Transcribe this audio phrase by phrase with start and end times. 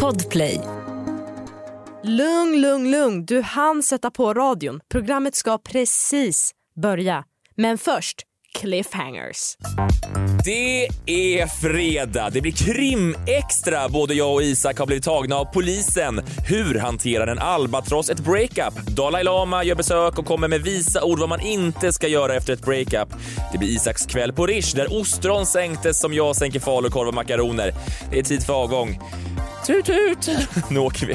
[0.00, 0.60] Podplay.
[2.02, 3.26] Lugn, lugn, lugn.
[3.26, 4.80] Du hann sätta på radion.
[4.88, 7.24] Programmet ska precis börja.
[7.56, 8.22] Men först,
[8.54, 9.56] cliffhangers.
[10.44, 12.30] Det är fredag.
[12.30, 13.88] Det blir krim-extra.
[13.88, 16.20] Både jag och Isak har blivit tagna av polisen.
[16.48, 18.86] Hur hanterar en albatross ett breakup?
[18.86, 22.52] Dalai Lama gör besök och kommer med visa ord vad man inte ska göra efter
[22.52, 23.08] ett breakup.
[23.52, 27.74] Det blir Isaks kväll på Rish där ostron sänktes som jag sänker falukorv och makaroner.
[28.10, 29.00] Det är tid för avgång.
[29.66, 30.30] Tut, tut.
[30.70, 31.14] Nu åker vi.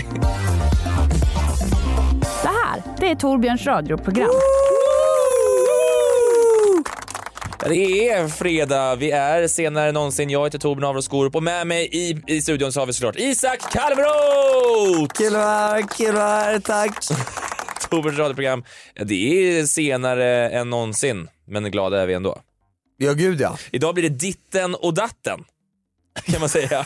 [2.41, 4.29] Det här, det är Torbjörns radioprogram.
[4.31, 4.39] Ja,
[7.65, 8.95] det är fredag.
[8.95, 10.29] Vi är senare än någonsin.
[10.29, 13.15] Jag heter Torbjörn Avro Skorup och med mig i, i studion så har vi såklart
[13.19, 15.13] Isak Kalvroth!
[15.13, 16.99] Killar, killar, tack.
[17.89, 18.63] Torbjörns radioprogram.
[19.05, 19.13] Det
[19.57, 22.41] är senare än någonsin, men glada är vi ändå.
[22.97, 23.57] Ja, gud ja.
[23.71, 25.43] Idag blir det ditten och datten.
[26.23, 26.85] Kan man säga.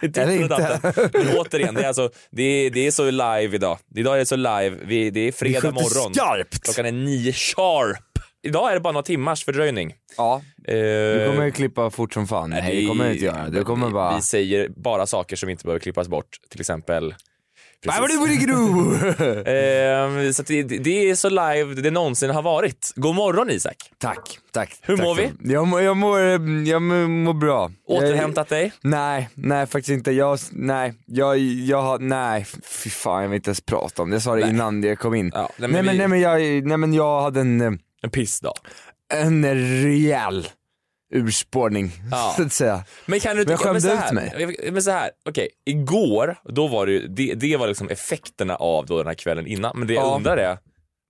[0.00, 0.80] Eller inte.
[1.12, 3.78] Men återigen, det är, alltså, det, är, det är så live idag.
[3.94, 4.70] Idag är det så live.
[4.82, 6.14] Vi, det är fredag morgon.
[6.14, 6.62] skarpt.
[6.64, 8.05] Klockan är nio sharp.
[8.46, 9.94] Idag är det bara några timmars fördröjning.
[10.16, 12.50] Ja, Eh, du kommer klippa fort som fan.
[12.50, 13.48] Nej, det kommer du inte göra.
[13.48, 14.16] Du kommer vi, bara...
[14.16, 16.28] vi säger bara saker som inte behöver klippas bort.
[16.50, 17.14] Till exempel...
[19.46, 22.92] Eh, så det, det är så live det någonsin har varit.
[22.96, 23.76] God morgon Isak.
[23.98, 24.78] Tack, tack.
[24.82, 25.30] Hur tack mår vi?
[25.52, 26.20] Jag, mår- jag, mår,
[26.68, 27.70] jag mår bra.
[27.86, 28.72] Återhämtat dig?
[28.80, 30.12] Nej, nej faktiskt inte.
[30.12, 34.14] Jag, nej, jag, jag har, nej, fy fan jag vill inte ens prata om det.
[34.14, 34.50] Jag sa det Nej.
[34.50, 35.30] innan jag kom in.
[35.34, 37.70] Ja, nej, nej, men men, vi- nej, men jag, nej men jag hade en, eh,
[38.06, 38.52] En pissdag.
[39.14, 39.44] en
[39.84, 40.48] rejäl
[41.14, 42.34] urspårning, Ja.
[42.36, 42.84] så att säga.
[43.06, 44.70] Men kan du Men jag skämde ut mig.
[44.72, 48.86] Men så här, okej, igår, då var det, ju- det, det var liksom effekterna av
[48.86, 49.78] då den här kvällen innan.
[49.78, 50.16] Men det jag Ja.
[50.16, 50.58] undrar är,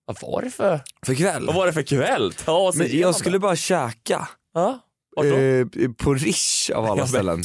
[0.06, 1.46] vad var det för, För kväll.
[1.46, 2.32] vad var det för kväll?
[2.32, 4.28] Ta oss Men jag skulle bara käka.
[4.54, 4.80] Ja?
[5.24, 7.44] Eh, på Rish av alla Ja, ställen.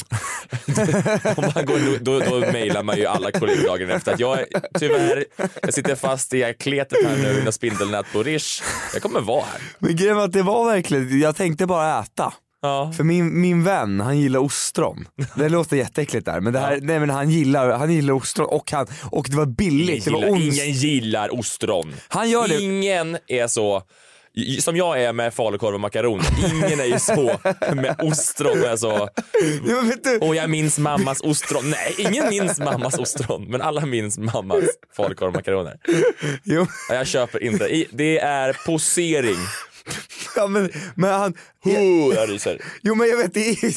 [1.36, 4.46] Om man går, då, då, mejlar man ju alla kollegor dagen efter att jag är-
[4.78, 5.24] tyvärr,
[5.62, 8.62] jag sitter fast i kletet här nu något spindelnät på Rish.
[8.92, 9.60] Jag kommer vara här.
[9.78, 12.32] Men grejen var att det var verkligen, jag tänkte bara äta.
[12.64, 12.92] Ja.
[12.96, 15.08] För min, min vän, han gillar ostron.
[15.36, 18.70] Det låter jätteäckligt där, men, det här, nej, men han, gillar, han gillar ostron och,
[18.72, 20.04] han, och det var billigt.
[20.04, 20.58] Det Ingen, var gillar, ons...
[20.62, 21.94] ingen gillar ostron.
[22.08, 22.60] Han gör det.
[22.60, 23.82] Ingen är så
[24.60, 27.38] som jag är med falukorv och makaroner, ingen är ju så
[27.74, 29.08] med ostron och är så,
[29.66, 31.70] Ja, du, och jag minns mammas ostron.
[31.70, 34.64] Nej, ingen minns mammas ostron, men alla minns mammas
[34.96, 35.76] falukorv och makaroner.
[36.44, 37.84] jo, Ja, Jag köper inte.
[37.90, 39.38] Det är posering.
[40.36, 41.34] Ja, men, men han,
[41.64, 42.60] Oh, jag ryser.
[42.82, 43.72] jo men jag vet det är,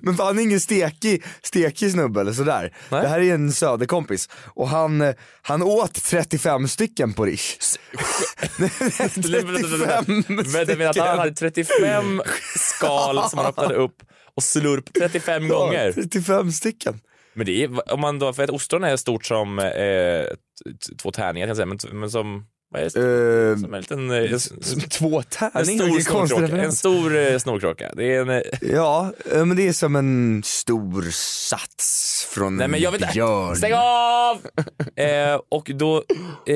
[0.04, 2.76] Men han är ingen stekig, stekig snubbe eller sådär.
[2.90, 3.02] Nej.
[3.02, 7.58] Det här är en söderkompis och han, han åt 35 stycken på Rish.
[8.96, 12.22] 35 Vänta, vänta, han hade 35
[12.56, 14.02] skal som han öppnade upp
[14.34, 15.92] och slurp 35 gånger.
[15.92, 17.00] 35 stycken.
[17.34, 20.24] Men det är, om man då, för ett ostron är stort som eh,
[21.02, 23.50] två tärningar kan jag säga, men, men som, det?
[23.50, 24.38] Eh, Som en liten, eh, en,
[24.90, 26.62] två en tärningar, stor vilken konstig snorkråka.
[26.64, 27.92] En stor eh, snorkråka.
[27.96, 32.80] Det är en, eh, Ja, men det är som en stor sats från nej men
[32.80, 33.56] jag vet en björn.
[33.56, 34.36] stäng av!
[34.96, 36.04] eh, och då,
[36.46, 36.54] eh,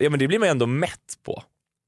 [0.00, 1.42] ja men det blir man ju ändå mätt på.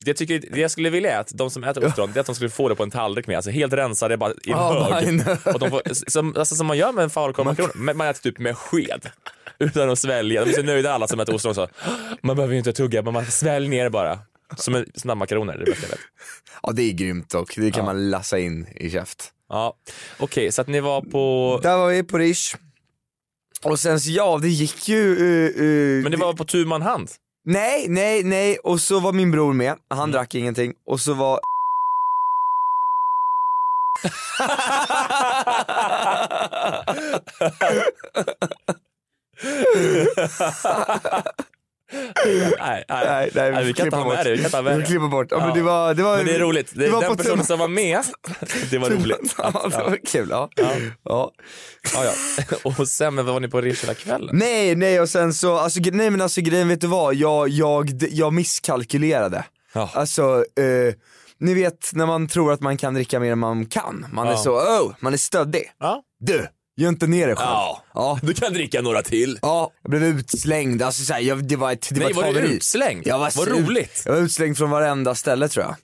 [0.05, 2.21] Det jag, tycker, det jag skulle vilja är att de som äter ostron, det är
[2.21, 4.57] att de skulle få det på en tallrik med, alltså helt rensade bara i en
[4.57, 5.21] bara hög.
[5.55, 8.21] Och de får, som, alltså, som man gör med en falukorv makaroner, men man äter
[8.23, 9.11] typ med sked.
[9.59, 10.45] Utan att svälja.
[10.45, 11.69] De är så nöjda alla som äter ostron så.
[12.23, 14.19] Man behöver ju inte tugga, men man sväljer ner det bara.
[14.57, 16.01] Som en snabbmakaroner, det är det bästa jag vet.
[16.63, 17.85] Ja det är grymt och det kan Ja.
[17.93, 19.33] man lassa in i käft.
[19.49, 19.77] Ja,
[20.19, 21.61] okej, så att ni var på...
[21.63, 22.55] Där var vi på Rish.
[23.63, 25.13] Och sen så, ja det gick ju...
[25.13, 27.09] eh, eh, Men det var på tu man hand?
[27.45, 30.11] Nej, nej, nej, och så var min bror med, han Mm.
[30.13, 31.41] drack ingenting, och så var
[42.59, 44.31] Nej, nej, nej, vi kan inte ha med det.
[44.31, 44.85] Vi kan inte ha med det.
[44.87, 45.27] klippa bort.
[45.31, 46.73] Ja, men det var, det var, Men det är roligt.
[46.75, 48.01] Det, var den på personen som var med,
[48.71, 49.35] det var roligt.
[49.39, 50.29] ja, det var kul.
[50.31, 50.49] Ja.
[50.57, 50.71] Ja.
[51.05, 51.33] Ja.
[51.95, 52.57] Ja, ja.
[52.79, 54.37] Och sen, men var ni på hela kvällen?
[54.39, 57.91] Nej, nej och sen så, alltså, nej men alltså grejen vet du vad, jag, jag,
[58.11, 59.45] jag misskalkylerade.
[59.73, 59.91] Ja.
[59.95, 60.95] Alltså, eh,
[61.39, 64.31] ni vet när man tror att man kan dricka mer än man kan, man är
[64.31, 64.37] Ja.
[64.37, 65.73] så, oh, man är stöddig.
[65.81, 66.03] Ja.
[66.21, 66.47] Du,
[66.77, 67.49] gör inte ner dig själv.
[67.49, 67.83] Ja.
[67.95, 68.19] Ja.
[68.23, 69.39] Du kan dricka några till.
[69.43, 72.41] Ja, jag blev utslängd, alltså såhär, jag, det var ett, det Nej, var var du
[72.41, 73.07] utslängd?
[73.07, 74.03] Jag var Vad roligt.
[74.05, 75.77] Jag var utslängd från varenda ställe tror jag.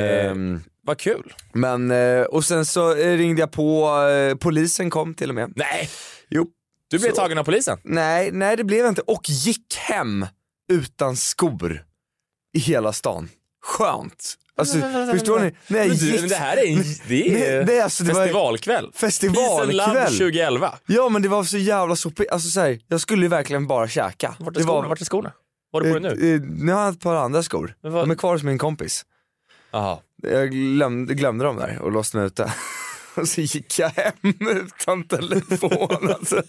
[0.00, 1.34] Eh, Ehm, Vad kul.
[1.52, 5.52] men, eh, och sen så eh, ringde jag på, eh, polisen kom till och med.
[5.56, 5.88] Nej,
[6.30, 6.46] Jo.
[6.90, 7.16] du blev Så.
[7.16, 7.78] tagen av polisen.
[7.84, 9.02] Nej, nej det blev jag inte.
[9.02, 10.26] Och gick hem
[10.72, 11.84] utan skor
[12.56, 13.28] i hela stan.
[13.62, 14.34] skönt.
[14.56, 14.78] Alltså
[15.10, 15.44] förstår ni?
[15.66, 18.20] Jag Men du, men det här är, en- det är Nej, nej, alltså, det var-
[18.22, 18.90] festivalkväll.
[18.94, 19.78] Festivalkväll.
[19.78, 20.74] Peace and Love 2011.
[20.86, 23.88] Ja men det var så jävla så, alltså så här, jag skulle ju verkligen bara
[23.88, 24.34] käka.
[24.38, 24.88] Vart är det skorna?
[24.88, 25.32] Vart är skorna?
[25.72, 26.34] Vad har du på dig nu?
[26.34, 27.74] Eh, Nu har jag ett par andra skor.
[27.82, 29.04] Vad- De är kvar hos min kompis.
[29.72, 29.98] Jaha.
[30.22, 32.52] Jag glömde, glömde dem där och låste mig ute.
[33.22, 36.08] Och så gick jag hem utan telefon.
[36.14, 36.42] Alltså.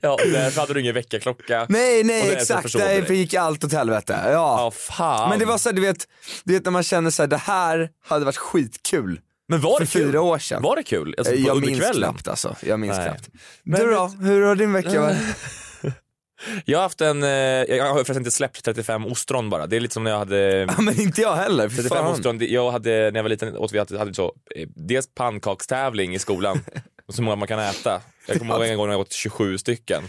[0.00, 1.66] Ja, därför hade du ingen väckarklocka.
[1.68, 3.06] Nej nej därför exakt, försov du nej, dig.
[3.06, 4.20] för gick allt åt helvete.
[4.24, 4.30] Ja.
[4.32, 5.30] Ja, fan.
[5.30, 6.08] Men det var så här, du vet,
[6.44, 9.86] du vet när man känner så här, det här hade varit skitkul Men var det
[9.86, 10.08] för kul?
[10.08, 10.62] fyra år sedan.
[10.62, 11.14] Var det kul?
[11.18, 12.10] Alltså, Eh, jag minns kvällen?
[12.10, 13.06] knappt alltså, jag minns Nej.
[13.08, 13.28] knappt.
[13.62, 15.16] Men- du då, hur har din vecka varit?
[16.64, 19.66] Jag har haft en, eh, jag har förresten inte släppt 35 ostron bara.
[19.66, 20.36] Det är lite som när jag hade
[20.76, 22.12] Ja, men inte jag heller, för 35 fan.
[22.12, 22.38] ostron.
[22.40, 26.18] Jag hade, när jag var liten, åt vi hade, hade så, eh, dels pannkakstävling i
[26.18, 26.64] skolan,
[27.06, 28.00] och så många man kan äta.
[28.26, 30.02] Jag kommer ihåg en gång när jag åt 27 stycken.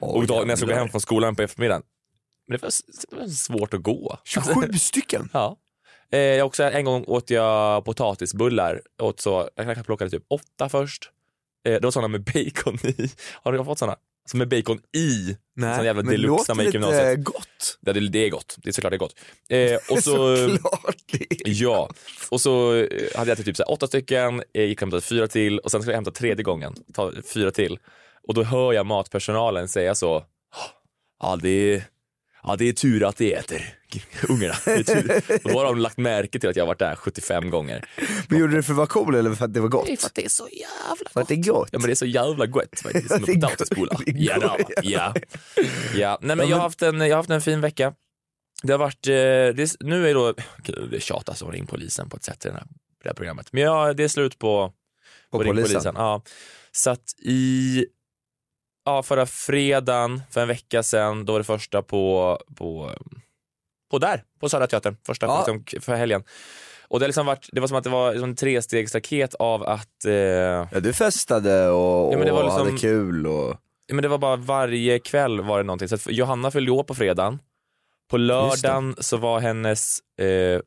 [0.00, 1.82] och då, när jag skulle gå hem från skolan på eftermiddagen,
[2.48, 2.72] men det var,
[3.10, 4.18] det var svårt att gå.
[4.24, 5.28] 27 stycken?
[5.32, 5.56] Ja.
[6.12, 8.80] Eh, jag också, en gång åt jag potatisbullar.
[9.02, 11.10] Åt så, jag kanske plockade typ åtta först.
[11.66, 13.10] Eh, det var sådana med bacon i.
[13.42, 13.96] Har du fått sådana?
[14.28, 15.36] Som med bacon i.
[15.60, 17.78] Sån jävla men deluxe låter lite gott.
[17.80, 18.56] Ja, det, det är gott.
[18.58, 19.14] Det är såklart det är gott.
[19.48, 21.62] Eh, och så, Såklart det är.
[21.62, 21.90] ja.
[22.30, 25.00] Och så eh, hade jag ätit typ så här åtta stycken, eh, gick och hämtade
[25.00, 27.78] fyra till och sen skulle jag hämta tredje gången, ta fyra till.
[28.28, 30.24] Och då hör jag matpersonalen säga så,
[31.20, 31.84] ja det är,
[32.42, 33.74] ja, det är tur att de äter,
[34.28, 34.54] ungarna.
[34.64, 35.22] Det är tur.
[35.44, 37.88] Och då har de lagt märke till att jag har varit där 75 gånger.
[38.28, 39.86] Men gjorde du det för att vara cool eller för att det var gott?
[39.86, 41.68] Det är för att det är så jävla För att det är gott?
[41.72, 43.26] Ja men det är så jävla gott faktiskt Det gott.
[43.42, 43.96] potatisbullar.
[44.06, 44.58] Det är Ja, gott.
[44.58, 45.14] då, ja.
[45.94, 46.18] ja.
[46.22, 47.94] Nej men Ja, jag har haft en, jag har haft en fin vecka.
[48.62, 49.12] Det har varit, eh,
[49.56, 52.56] det nu är då, Gud, det tjatas som ring polisen på ett sätt i den
[52.56, 52.66] här,
[53.02, 53.52] det här programmet.
[53.52, 54.72] Men ja, det är slut på,
[55.30, 55.72] På på ring polisen?
[55.72, 55.94] polisen.
[55.96, 56.22] Ja.
[56.72, 57.86] Så att i,
[58.90, 62.90] ja förra fredagen, för en vecka sedan, då var det första på, på,
[63.90, 64.96] på där, på Södra Teatern.
[65.06, 65.44] Första Ja.
[65.46, 66.24] liksom, för helgen.
[66.88, 70.04] Och det, liksom varit, det var som att det var som en trestegsraket av att
[70.04, 73.56] eh, Ja du festade och, Ja, men det var och liksom- hade kul och...
[73.86, 75.88] Ja, men det var bara varje kväll var det någonting.
[75.88, 77.38] Så att Johanna fyllde år på fredagen.
[78.10, 80.60] På lördagen så var hennes eh,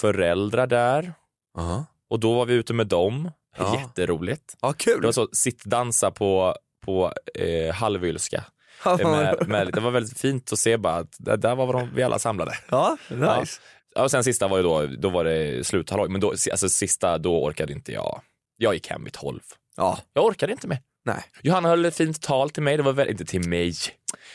[0.00, 1.12] föräldrar där
[1.58, 1.84] Aha.
[2.10, 3.30] och då var vi ute med dem.
[3.58, 3.80] Ja.
[3.80, 4.56] Jätteroligt.
[4.62, 5.00] Ja kul!
[5.00, 6.54] Det var så sittdansa på,
[6.86, 8.44] på eh, halvylska.
[8.84, 11.90] Ja, Eh, Med, med, det var väldigt fint att se bara att där, var de,
[11.94, 12.52] vi alla samlade.
[12.70, 13.60] ja nice.
[13.94, 17.18] Ja, och sen sista var ju då, då var det sluthalloj, men då, alltså sista
[17.18, 18.20] då orkade inte jag.
[18.56, 19.40] Jag gick hem vid tolv.
[19.76, 20.78] Ja, Jag orkade inte mer.
[21.04, 21.24] nej.
[21.42, 23.74] Johanna höll ett fint tal till mig, det var väl, inte till mig,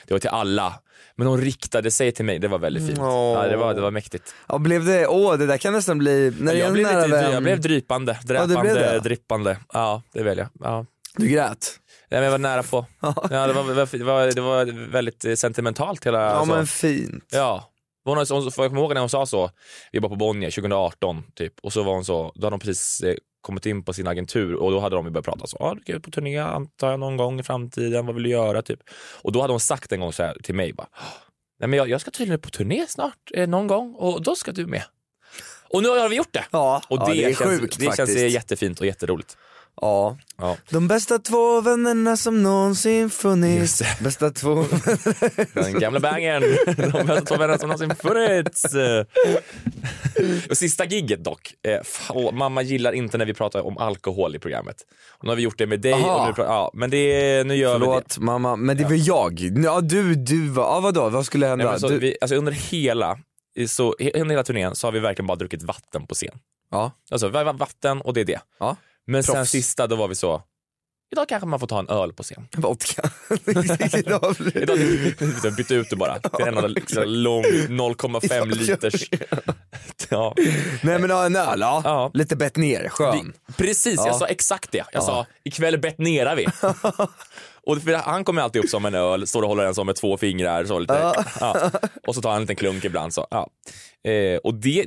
[0.08, 0.74] det var till alla.
[1.16, 3.00] Men hon riktade sig till mig, det var väldigt fint.
[3.00, 3.06] Åh.
[3.08, 4.36] Ja, det, var, det var mäktigt.
[4.48, 7.32] Ja, blev det, åh det där kan nästan bli, när Jag blev, nära lite, vän,
[7.32, 9.00] jag blev drypande, det dräpande, blev det?
[9.00, 9.58] drippande.
[9.74, 10.48] Ja, det vill jag.
[10.60, 10.86] Ja.
[11.18, 11.80] Du grät?
[12.10, 12.86] Ja, men jag var nära på.
[13.02, 13.14] Ja,
[13.48, 16.20] det, var, det, var, det var väldigt eh, sentimentalt hela...
[16.22, 16.56] Ja alltså.
[16.56, 17.26] men fint.
[17.32, 17.68] Ja.
[18.06, 19.52] Hon, hon, jag kommer ihåg när hon sa så,
[19.92, 23.02] vi var på Bonnier 2018 typ, och så var hon så, då hade de precis
[23.02, 25.82] eh, kommit in på sin agentur och då hade de börjat prata så, ah, du
[25.82, 28.80] ska ut på turné antar jag någon gång i framtiden, vad vill du göra typ?
[29.22, 30.88] Och då hade hon sagt en gång så här till mig bara,
[31.60, 34.52] nej men jag, jag ska tydligen på turné snart, eh, någon gång och då ska
[34.52, 34.84] du med.
[35.70, 36.46] Och nu har vi gjort det!
[36.52, 38.20] Ja, Och ja, det, det är känns, sjukt det känns faktiskt.
[38.20, 39.38] eh, jättefint och jätteroligt.
[39.82, 40.18] Ja.
[40.38, 40.58] Ja.
[40.70, 43.82] De bästa två vännerna som någonsin funnits.
[44.00, 44.66] Bästa två
[45.54, 46.44] Den gamla bangern,
[46.92, 48.66] de bästa två vännerna som någonsin funnits.
[50.50, 54.40] Och sista gigget dock, eh, fan, mamma gillar inte när vi pratar om alkohol i
[54.40, 54.76] programmet.
[55.18, 56.16] Och nu har vi gjort det med dig, Aha.
[56.22, 57.86] och nu, pra- ja, men det, nu gör vi det.
[57.86, 59.40] Förlåt mamma, men det var jag.
[59.64, 61.72] Ja du, du var, ja vadå, vad skulle hända?
[61.72, 63.18] Nej, så du, vi, alltså under hela,
[63.68, 66.38] så, under hela turnén så har vi verkligen bara druckit vatten på scen.
[66.72, 68.40] ja, Alltså va- va- vatten och det är det.
[68.60, 68.76] ja,
[69.08, 69.50] Men sen Proffs.
[69.52, 70.42] sista då var vi så,
[71.12, 72.48] idag kanske man får ta en öl på scen.
[72.58, 73.02] vodka.
[73.98, 74.36] Idag
[75.44, 79.10] vi bytte ut det bara till en enda liksom lång 0,5 liters.
[80.10, 80.34] Ja.
[80.84, 81.82] Nej men en öl, ja.
[81.84, 82.12] Ja.
[82.14, 83.34] Lite bett ner, skön.
[83.58, 84.08] Precis, Ja.
[84.08, 84.78] jag sa exakt det.
[84.78, 85.02] Jag Ja.
[85.02, 86.46] sa ikväll betnerar vi.
[87.68, 89.96] och för han kommer alltid upp som en öl, står och håller den som med
[89.96, 90.66] två fingrar.
[90.66, 91.72] Så lite, ja.
[92.08, 93.14] Och så tar han en liten klunk ibland.
[93.14, 93.48] Så, ja.
[94.04, 94.86] Eh, och det,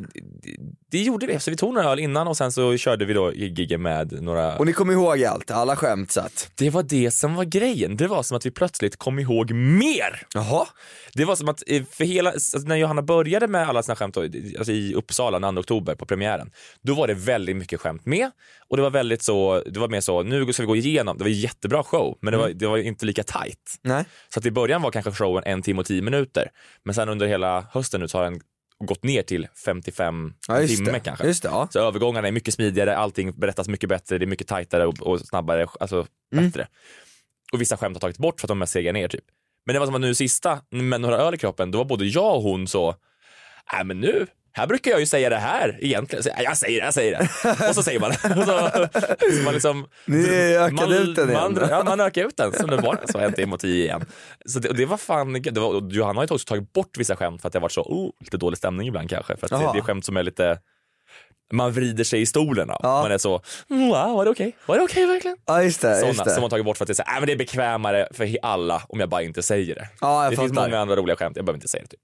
[0.90, 3.33] det gjorde vi, så vi tog några öl innan och sen så körde vi då
[3.33, 4.59] giggen med några...
[4.59, 6.50] Och ni kommer ihåg allt, alla skämt satt.
[6.54, 7.97] Det var det som var grejen.
[7.97, 10.26] Det var som att vi plötsligt kom ihåg mer.
[10.35, 10.66] Jaha.
[11.14, 14.16] Det var som att eh, för hela, alltså när Johanna började med alla sina skämt
[14.16, 16.50] alltså i Uppsala den 2 oktober på premiären,
[16.83, 18.30] då var det väldigt mycket skämt med
[18.68, 21.25] och det var väldigt så, det var mer så, nu ska vi gå igenom, det
[21.25, 23.78] var en jättebra show men det var, det var inte lika tight.
[23.83, 24.04] Nej.
[24.28, 26.50] Så att i början var kanske showen en timme och tio minuter
[26.85, 28.40] men sen under hela hösten nu så har den
[28.85, 31.26] gått ner till 55 Ja, timmar kanske.
[31.26, 31.69] Just det, ja.
[31.71, 35.21] Så övergångarna är mycket smidigare, allting berättas mycket bättre, det är mycket tajtare och, och
[35.21, 36.45] snabbare, alltså Mm.
[36.45, 36.69] bättre.
[37.52, 39.25] Och vissa skämt har tagits bort för att de är sega ner typ.
[39.66, 42.04] Men det var som att nu sista, med några öl i kroppen, då var både
[42.04, 42.95] jag och hon så,
[43.73, 46.23] nej men nu, här brukar jag ju säga det här egentligen.
[46.23, 47.68] Så, jag säger det, jag säger det.
[47.68, 48.28] Och så säger man det.
[48.28, 48.44] Och
[49.30, 51.54] så, så man liksom, Ni ökade ut den igen.
[51.54, 52.52] man, ja, man ökar ut den.
[52.52, 54.04] Så det var så hänt emot igen.
[54.46, 57.40] Så det, det var fan, det var, Johanna har ju också tagit bort vissa skämt
[57.40, 59.37] för att det har varit så, oh, lite dålig stämning ibland kanske.
[59.37, 60.58] För att det, det är skämt som är lite,
[61.52, 62.80] man vrider sig i stolen av.
[62.82, 63.02] Ja.
[63.02, 64.56] Man är så, mm, wow, var det okej?
[64.66, 65.37] Var det okej verkligen?
[65.46, 66.40] Ja just det, Sådana just som det.
[66.40, 68.37] har tagit bort för att det är, så, här, äh, men det är bekvämare för
[68.42, 69.88] alla om jag bara inte säger det.
[70.00, 70.68] Ja, det finns fattar.
[70.68, 71.88] många andra roliga skämt, jag behöver inte säga det.
[71.88, 72.00] Typ.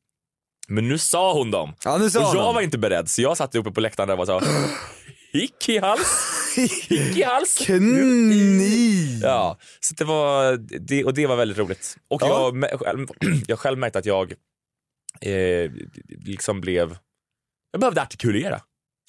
[0.71, 1.75] Men nu sa hon dem.
[1.85, 2.55] Ja nu sa och hon jag dem.
[2.55, 4.41] var inte beredd så jag satt uppe på läktaren där och så
[5.33, 6.09] hick i hals,
[6.57, 7.59] hick i hals.
[7.67, 9.21] Kni.
[9.23, 11.97] Ja, så det var, det, och det var väldigt roligt.
[12.09, 12.53] Och Ja.
[12.83, 13.05] jag,
[13.47, 14.33] jag själv märkte att jag
[15.21, 15.71] eh,
[16.27, 16.97] liksom blev,
[17.73, 18.61] jag behövde artikulera.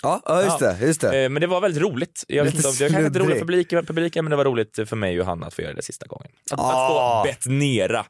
[0.04, 1.24] Ja, ja just det, just det.
[1.24, 2.24] Eh, men det var väldigt roligt.
[2.28, 4.46] Jag vet inte, om- det var kanske inte roligt för publiken, publiken, men det var
[4.46, 6.32] roligt för mig och Johanna att få göra det sista gången.
[6.52, 7.22] Att, Ah.
[7.22, 8.06] att få betnera.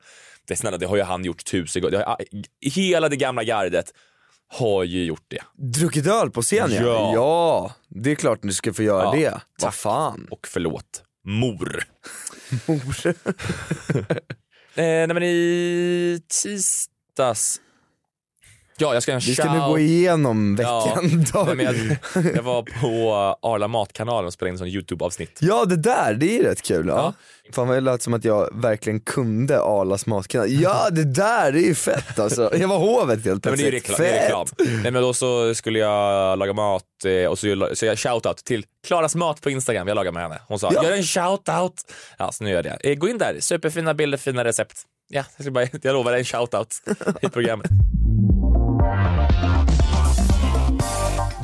[0.51, 1.97] Det, snälla, det har ju han gjort tusen gånger.
[1.97, 2.17] Det har-
[2.61, 3.93] Hela det gamla gardet
[4.47, 5.41] har ju gjort det.
[5.57, 6.81] Druckit öl på scen ja.
[6.81, 7.11] Ja.
[7.15, 7.73] ja.
[7.89, 9.11] det är klart du ska få göra Ja.
[9.31, 9.41] det.
[9.61, 10.27] Vad fan.
[10.31, 11.83] Och förlåt, mor.
[12.67, 12.95] Mor.
[14.75, 17.61] Eh, nej men i tisdags...
[18.81, 21.25] Ja, jag ska en Vi ska nu gå igenom Ja, veckan.
[21.47, 21.75] nej, men jag,
[22.35, 25.37] jag var på Arla matkanalen och spelade in sån YouTube-avsnitt.
[25.41, 26.87] Ja det där, det är rätt kul.
[26.87, 26.95] Ja.
[26.95, 27.13] Ja.
[27.53, 30.47] Fan vad det lät som att jag verkligen kunde Arlas matkanal.
[30.51, 32.51] Ja det där, det är ju fett alltså.
[32.57, 33.89] Jag var hovet helt Nej, men det är, plötsligt.
[33.89, 34.47] reklam, det är reklam.
[34.83, 38.65] Nej, men då så skulle jag laga mat eh, och så, så jag shoutout till
[38.87, 39.87] Klaras mat på Instagram.
[39.87, 40.41] Jag lagar med henne.
[40.47, 40.83] Hon sa Ja.
[40.83, 41.73] gör en shoutout.
[42.17, 42.89] Ja, så nu gör jag det.
[42.91, 44.77] Eh, Gå in där, superfina bilder, fina recept.
[45.09, 46.81] Ja, jag, bara, jag lovar en shoutout
[47.21, 47.67] i programmet.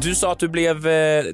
[0.01, 1.25] Du sa att du blev, eh,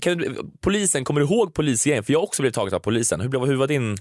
[0.00, 2.04] kan du, polisen, kommer du ihåg polisgrejen?
[2.04, 3.20] För jag också blivit tagen av polisen.
[3.20, 3.96] Hur, blev, hur var din?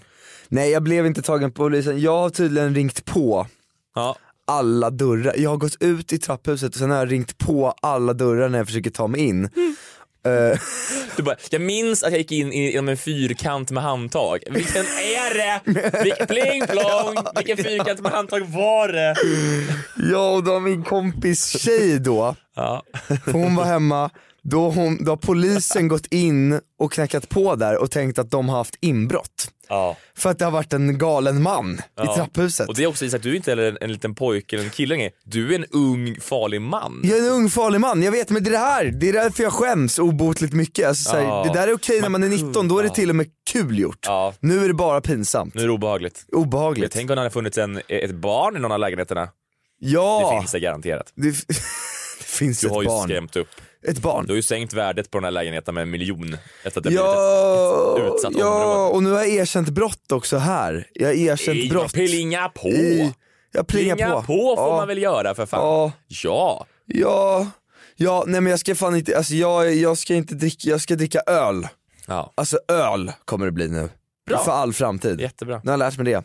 [0.48, 3.48] Nej jag blev inte tagen på polisen, jag har tydligen ringt på
[3.96, 4.16] Ja,
[4.48, 5.34] alla dörrar.
[5.38, 8.58] Jag har gått ut i trapphuset och sen har jag ringt på alla dörrar när
[8.58, 9.44] jag försöker ta mig in.
[9.44, 9.50] Eh,
[11.16, 14.44] Du bara, jag minns att jag gick in i- genom en fyrkant med handtag.
[14.52, 15.62] Vilken är det?
[16.04, 17.18] Vilken, pling plong!
[17.36, 19.16] Vilken fyrkant med handtag var det?
[20.12, 22.84] ja och då min kompis tjej då, Ja.
[23.26, 24.10] hon var hemma,
[24.50, 28.50] då, hon, då har polisen gått in och knackat på där och tänkt att de
[28.50, 29.52] har haft inbrott.
[29.70, 29.98] ja.
[30.18, 32.12] För att det har varit en galen man Ja.
[32.14, 32.68] i trapphuset.
[32.70, 34.70] Och det är också Isak, du är inte heller en, en liten pojke eller en
[34.72, 35.12] kille längre.
[35.24, 37.02] Du är en ung farlig man.
[37.04, 39.14] Jag är en ung farlig man, jag vet men det är det här, det är
[39.14, 40.88] därför jag skäms obotligt mycket.
[40.88, 41.44] Alltså, såhär, Ja.
[41.48, 43.80] Det där är okej när man är 19, då är det till och med kul
[43.80, 44.08] gjort.
[44.40, 45.54] Nu är det bara pinsamt.
[45.56, 46.26] Nu är det obehagligt.
[46.32, 46.92] Obehagligt.
[46.92, 49.30] tänk om det hade funnits en, ett barn i någon av lägenheterna.
[49.80, 51.12] ja, Det finns det garanterat.
[51.16, 51.30] det,
[52.20, 53.04] det finns Du har ett ju barn.
[53.10, 53.48] skrämt upp.
[53.88, 54.26] Ett barn.
[54.26, 56.38] Du har ju sänkt värdet på den här lägenheten med en miljon.
[56.64, 58.90] Efter att det blivit Ja, ett utsatt ja område.
[58.96, 60.88] och nu har jag erkänt brott också här.
[60.94, 61.70] Jag har erkänt ett...
[61.70, 61.94] brott.
[61.94, 62.68] Plinga på!
[62.70, 63.14] I,
[63.52, 64.22] jag plingar Plinga på.
[64.22, 64.78] på, får ja.
[64.78, 65.60] man väl göra för fan.
[65.60, 65.92] Ja.
[66.08, 66.66] Ja.
[66.86, 67.48] Ja,
[67.96, 70.96] ja, nej men jag ska fan inte, alltså jag, jag ska inte dricka, jag ska
[70.96, 71.68] dricka öl.
[72.08, 72.34] ja.
[72.36, 73.90] Alltså öl kommer det bli nu.
[74.28, 74.38] Bra.
[74.44, 75.22] För all framtid.
[75.22, 75.62] Jättebra.
[75.64, 76.24] Nu har jag lärt mig det.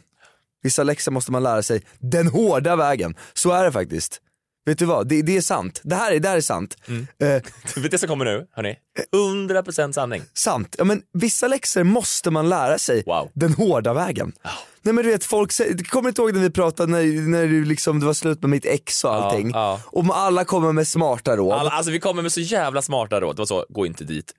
[0.62, 3.14] Vissa läxor måste man lära sig den hårda vägen.
[3.34, 4.20] Så är det faktiskt.
[4.66, 5.80] Vet du vad, det, det är sant.
[5.84, 6.76] Det här är, det här är sant.
[6.88, 7.06] Mm.
[7.22, 8.46] Eh, Vet du det som kommer nu?
[8.52, 8.76] Hörni?
[9.16, 10.22] 100% sanning.
[10.34, 10.74] sant.
[10.78, 13.30] Ja, men vissa läxor måste man lära sig Wow.
[13.34, 14.32] den hårda vägen.
[14.82, 17.46] Nej men du vet folk säger, du kommer inte ihåg när vi pratade när, när
[17.46, 19.50] du liksom, det var slut med mitt ex och allting.
[19.54, 19.80] ja.
[19.86, 21.52] Och alla kommer med smarta råd.
[21.52, 23.36] Alla, alltså vi kommer med så jävla smarta råd.
[23.36, 24.32] Det var så, gå inte dit.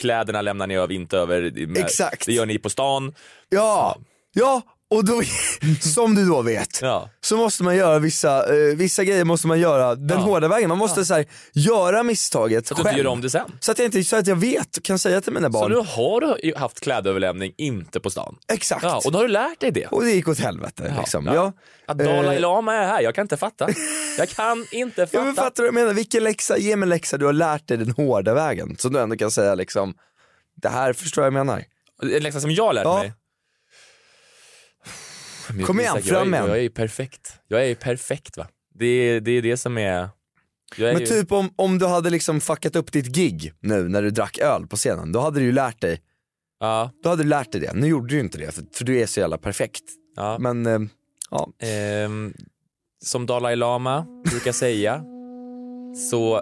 [0.00, 1.66] Kläderna lämnar ni över, inte över.
[1.66, 2.26] Med, Exakt.
[2.26, 3.14] Det gör ni på stan.
[3.48, 3.96] Ja,
[4.32, 4.62] ja
[4.96, 5.22] och då,
[5.80, 7.10] som du då vet, Ja.
[7.20, 10.24] så måste man göra vissa, eh, vissa grejer måste man göra den Ja.
[10.24, 10.68] hårda vägen.
[10.68, 12.96] Man måste så här, göra misstaget Så att du själv.
[12.98, 13.50] inte gör om det sen.
[13.60, 15.70] Så att jag inte, så att jag vet och kan säga till mina Så barn,
[15.72, 18.36] nu har du haft klädöverlämning, inte på stan.
[18.52, 18.82] exakt.
[18.82, 19.86] Ja, och då har du lärt dig det.
[19.86, 21.26] Och det gick åt helvete liksom.
[21.26, 21.34] ja.
[21.34, 21.52] Ja.
[21.86, 23.68] Att Dalai Eh, Lama är här, jag kan inte fatta.
[24.18, 25.24] Jag kan inte Ja, fatta.
[25.24, 25.94] men fattar du vad jag menar?
[25.94, 28.76] Vilken läxa, ge mig en läxa du har lärt dig den hårda vägen.
[28.78, 29.94] Så du ändå kan säga liksom,
[30.62, 31.64] det här förstår jag menar.
[32.02, 32.98] En läxa som jag lärt Ja.
[32.98, 33.12] mig.
[35.50, 37.32] Men Kom igen, fram med jag är ju perfekt.
[37.48, 38.46] Jag är ju perfekt va.
[38.74, 40.08] Det är det, är det som är...
[40.76, 41.06] Är Men ju...
[41.06, 44.66] typ om, om du hade liksom fuckat upp ditt gig nu när du drack öl
[44.66, 46.00] på scenen, då hade du ju lärt dig,
[46.62, 47.72] Ja, då hade du lärt dig det.
[47.74, 49.82] Nu gjorde du ju inte det för, för du är så jävla perfekt.
[50.16, 50.38] ja.
[50.40, 50.80] Men, eh,
[51.30, 51.48] ja.
[51.58, 52.34] Ehm,
[53.04, 55.04] som Dalai Lama brukar säga,
[56.10, 56.36] så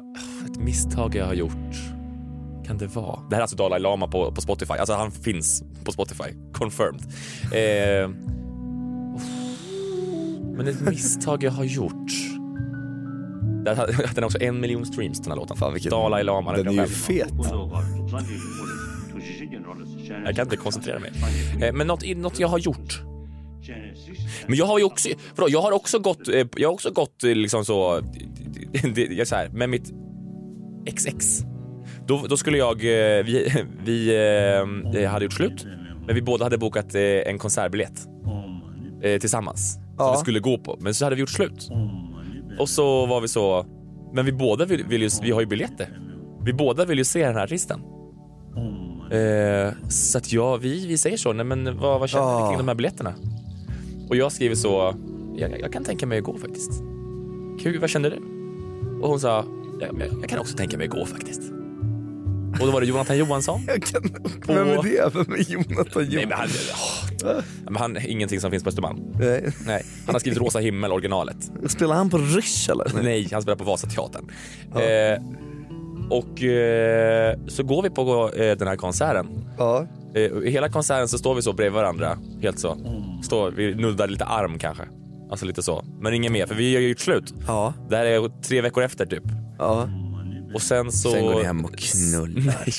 [0.46, 1.74] ett misstag jag har gjort
[2.66, 3.20] kan det vara?
[3.20, 7.02] Det här är alltså Dalai Lama på, på Spotify, alltså han finns på Spotify, confirmed.
[7.44, 8.39] Uff.
[10.64, 12.10] Men ett misstag jag har gjort.
[13.64, 15.56] Den har den också en miljon streams den här låten.
[15.56, 16.52] Fan, vilken- Dalai Lama.
[16.56, 17.32] Den är ju fet.
[20.24, 21.12] Jag kan inte koncentrera mig.
[21.62, 23.02] Eh, Men något, något jag har gjort.
[24.46, 27.24] Men jag har ju också, vadå, jag har också gått, eh, jag har också gått
[27.24, 28.00] eh, liksom så,
[28.94, 29.92] det, jag så här, med mitt
[30.96, 31.42] XX.
[32.06, 33.52] Då, då skulle jag, vi,
[33.84, 35.66] vi hade gjort slut,
[36.06, 38.06] men vi båda hade bokat en konsertbiljett
[39.02, 39.18] eh,
[40.00, 40.12] tillsammans som Ja.
[40.12, 40.76] vi skulle gå på.
[40.80, 41.70] Men så hade vi gjort slut.
[42.58, 43.66] Och så var vi så,
[44.12, 45.98] men vi båda vill, vill ju, vi har ju biljetter.
[46.44, 47.80] Vi båda vill ju se den här artisten.
[49.10, 52.48] Eh, så att ja, vi, vi säger så, nej men vad, vad känner ni Ja.
[52.48, 53.14] kring de här biljetterna?
[54.08, 54.94] Och jag skriver så,
[55.36, 56.82] jag, jag kan tänka mig att gå faktiskt.
[57.62, 58.16] Kul, vad känner du?
[59.02, 59.44] Och hon sa,
[59.80, 61.42] ja, men jag kan också tänka mig att gå faktiskt.
[62.60, 63.66] Och då var det Jonathan Johansson.
[63.66, 64.02] Kan,
[64.46, 65.14] vem är det?
[65.14, 66.76] Vem är Jonathan Nej, men Johansson?
[67.22, 67.42] han, åh.
[67.64, 68.98] men han, ingenting som finns på Östermalm.
[69.20, 69.52] Nej.
[69.66, 71.50] Nej, han har skrivit Rosa himmel, originalet.
[71.66, 73.02] Spelar han på Rysch eller?
[73.02, 74.30] Nej, han spelar på Vasateatern.
[74.74, 75.22] Eh,
[76.10, 79.26] och eh, så går vi på eh, den här konserten.
[79.58, 79.86] Ja.
[80.14, 82.76] Eh, hela konserten så står vi så bredvid varandra, helt så.
[83.22, 84.84] Står, vi nuddar lite arm kanske.
[85.30, 85.84] Alltså lite så.
[86.00, 87.34] Men inget mer, för vi har ju gjort slut.
[87.46, 87.74] Ja.
[87.90, 89.22] Det här är tre veckor efter typ.
[89.58, 89.88] ja.
[90.54, 91.12] Och sen så...
[91.12, 92.44] Sen går ni hem och knullar.
[92.64, 92.72] Nej.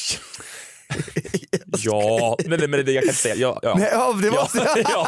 [1.83, 3.35] ja, men, men, men det jag kan inte säga.
[3.35, 3.75] Ja, ja.
[3.77, 4.49] Nej, ja, det var...
[4.75, 5.07] ja.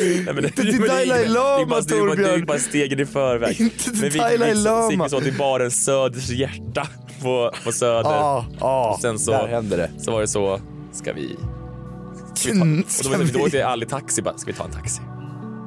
[0.00, 2.60] Nej, men det, till men Dalai Lama, bara- det är bara- Torbjörn.
[2.60, 3.60] stegen i förväg.
[3.60, 5.04] Inte till Men vi- Dalai vi- Lama.
[5.04, 6.88] vi så till baren Söders hjärta
[7.22, 8.10] på, på Söder.
[8.10, 8.92] Ja, ja.
[8.94, 9.90] Och sen så, Där hände det.
[9.98, 10.60] så var det så,
[10.92, 11.36] ska vi...
[11.36, 14.64] Och då ska var det, då vi- åkte jag aldrig taxi bara, ska vi ta
[14.64, 15.00] en taxi?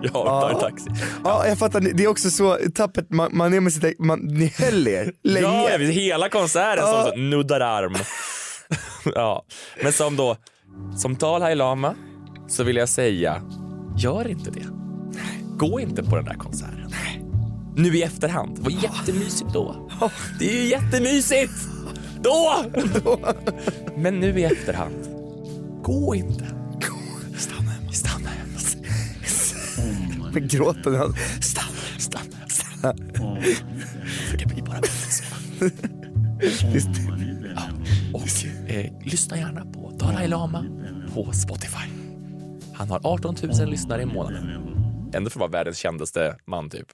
[0.13, 0.89] Ja, vi tar en taxi.
[1.23, 1.79] Ja, jag fattar.
[1.81, 5.45] Det är också så tappert, man, man är med sitt man, ni höll er länge.
[5.47, 7.03] Ja, jag hela konserten Ja.
[7.03, 7.95] som så, nuddar arm.
[9.15, 9.45] ja.
[9.83, 10.37] Men som då,
[10.97, 11.95] som Dalai Lama
[12.47, 13.41] så vill jag säga,
[13.97, 14.65] gör inte det.
[15.57, 16.91] Gå inte på den där konserten.
[17.75, 19.89] Nu i efterhand, det var jättemysigt då.
[20.39, 21.53] Det är ju jättemysigt!
[22.23, 22.55] Då!
[23.97, 25.07] Men nu i efterhand,
[25.83, 26.45] gå inte.
[30.33, 30.95] Med gråten.
[30.95, 31.67] han- Stanna.
[32.49, 32.95] Stanna.
[34.29, 35.71] För det blir bara bättre.
[37.55, 37.61] Ja.
[38.13, 40.65] Och eh, lyssna gärna på Dalai Lama
[41.13, 41.89] på Spotify.
[42.73, 44.67] Han har 18 000 lyssnare i månaden.
[45.13, 46.87] Ändå för att vara världens kändaste man typ.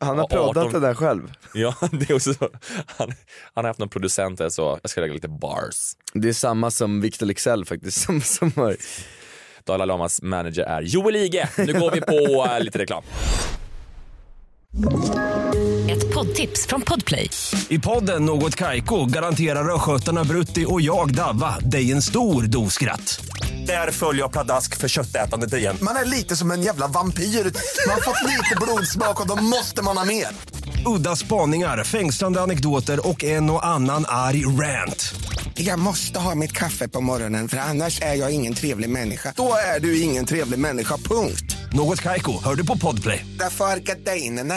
[0.00, 0.72] Han har proddat 18.
[0.72, 1.32] det där själv.
[1.54, 2.48] Ja, det är också så.
[2.86, 3.08] Han,
[3.54, 5.92] han har haft någon producent där så jag ska lägga lite bars.
[6.14, 8.00] Det är samma som Victor Leksell faktiskt.
[8.00, 8.76] Som, som har,
[9.66, 11.48] Dalai Lamas manager är Joel Ige.
[11.58, 13.02] Nu går vi på eh, lite reklam.
[15.90, 17.30] Ett poddtips från Podplay.
[17.68, 23.24] I podden Något Kaiko garanterar östgötarna Brutti och jag, Davva, dig en stor dos skratt.
[23.66, 25.76] Där följer jag pladask för köttätandet igen.
[25.82, 27.22] Man är lite som en jävla vampyr.
[27.24, 30.26] Man har fått lite blodsmak och då måste man ha mer.
[30.86, 35.14] Udda spaningar, fängslande anekdoter och en och annan arg rant.
[35.54, 39.32] Jag måste ha mitt kaffe på morgonen för annars är jag ingen trevlig människa.
[39.36, 41.56] Då är du ingen trevlig människa, punkt.
[41.72, 43.26] Något Kaiko, hör du på Podplay.
[43.38, 44.54] Därför är gardinerna.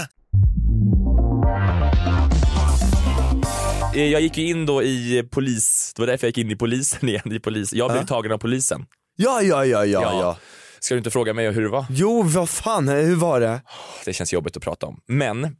[3.95, 6.55] Eh, Jag gick ju in då i polis, det var därför jag gick in i
[6.55, 7.31] polisen igen.
[7.31, 7.73] I polis.
[7.73, 8.85] Jag blev tagen av polisen.
[9.15, 10.38] ja, ja, ja, ja, ja.
[10.79, 11.85] Ska du inte fråga mig hur det var?
[11.89, 13.61] Jo, vad fan, hur var det?
[14.05, 14.99] Det känns jobbigt att prata om.
[15.07, 15.55] Men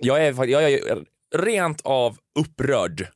[0.00, 1.04] jag är, jag är
[1.36, 3.06] rent av upprörd.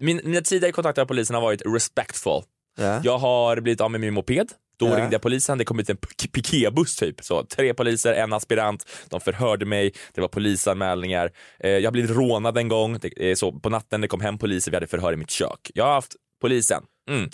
[0.00, 2.42] Min, mina tidigare kontakter med polisen har varit respectful.
[2.78, 3.00] Ja.
[3.04, 4.52] Jag har blivit av med min moped.
[4.78, 4.96] Då Ja.
[4.98, 7.24] ringde jag polisen, det kom ut en pik- piketbuss typ.
[7.24, 11.32] Så tre poliser, en aspirant, de förhörde mig, det var polisanmälningar.
[11.60, 14.70] Eh, jag blivit rånad en gång, det, eh, så på natten det kom hem poliser,
[14.70, 15.70] vi hade förhör i mitt kök.
[15.74, 16.82] Jag har haft polisen.
[17.10, 17.30] Mm.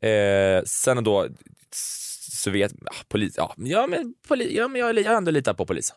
[0.00, 1.28] Eh, sen då,
[2.30, 5.56] så vet, ah, polis, ja, ja, men, poli, ja, men jag, jag har ändå litat
[5.56, 5.96] på polisen.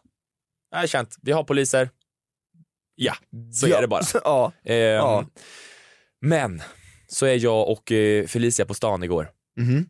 [0.71, 1.89] Jag har känt, vi har poliser,
[2.97, 3.13] ja,
[3.53, 3.77] så ja.
[3.77, 4.03] är det bara.
[4.23, 4.51] Ja.
[4.65, 5.25] Ehm, Ja.
[6.21, 6.62] Men
[7.07, 9.29] så är jag och eh, Felicia på stan igår
[9.60, 9.86] Mhm.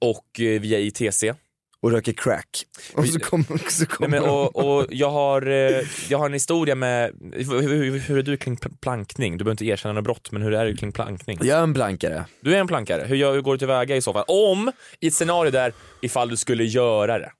[0.00, 1.34] och eh, vi är i TC.
[1.80, 2.48] Och röker crack.
[2.94, 6.74] Och så kommer så Nej, men, och, och jag, har, eh, jag har en historia
[6.74, 9.38] med, hur, hur, är du kring pl- plankning?
[9.38, 11.38] Du behöver inte erkänna något brott, men hur är du kring plankning?
[11.42, 12.24] Jag är en blankare.
[12.40, 14.24] Du är en plankare, hur, gör, hur går du tillväga i så fall?
[14.28, 15.72] Om, i ett scenario där,
[16.02, 17.32] ifall du skulle göra det.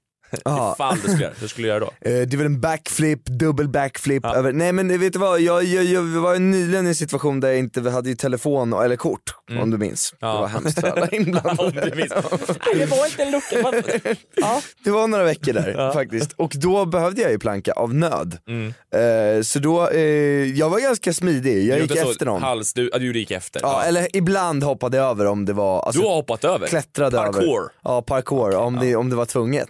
[0.45, 0.73] Ja.
[0.75, 1.85] Ifall du skulle göra hur skulle du göra då?
[1.85, 4.23] Eh, Det är väl en backflip, dubbel backflip.
[4.23, 4.35] Ja.
[4.35, 4.51] Över.
[4.53, 7.57] Nej men vet du vad, jag, jag, jag var nyligen i en situation där jag
[7.57, 10.13] inte hade telefon eller kort, om du minns.
[10.19, 10.33] Ja.
[10.33, 11.81] Det var hemskt för alla inblandade.
[12.75, 13.73] det var inte en lucka.
[14.35, 14.61] Ja.
[14.83, 16.33] Det var några veckor där faktiskt.
[16.35, 18.37] Och då behövde jag ju planka av nöd.
[18.47, 18.73] Mm.
[19.37, 20.01] Eh, så då, eh,
[20.57, 22.41] jag var ganska smidig, jag Du gick efter någon.
[22.41, 23.59] Hals, du, ja, du gick efter.
[23.63, 26.67] Ja, eller ibland hoppade jag över om det var, alltså, Du har hoppat över?
[26.67, 27.31] klättrade över.
[27.33, 27.69] Parkour?
[27.83, 29.69] Ja, parkour, om, Det, om det var tvunget.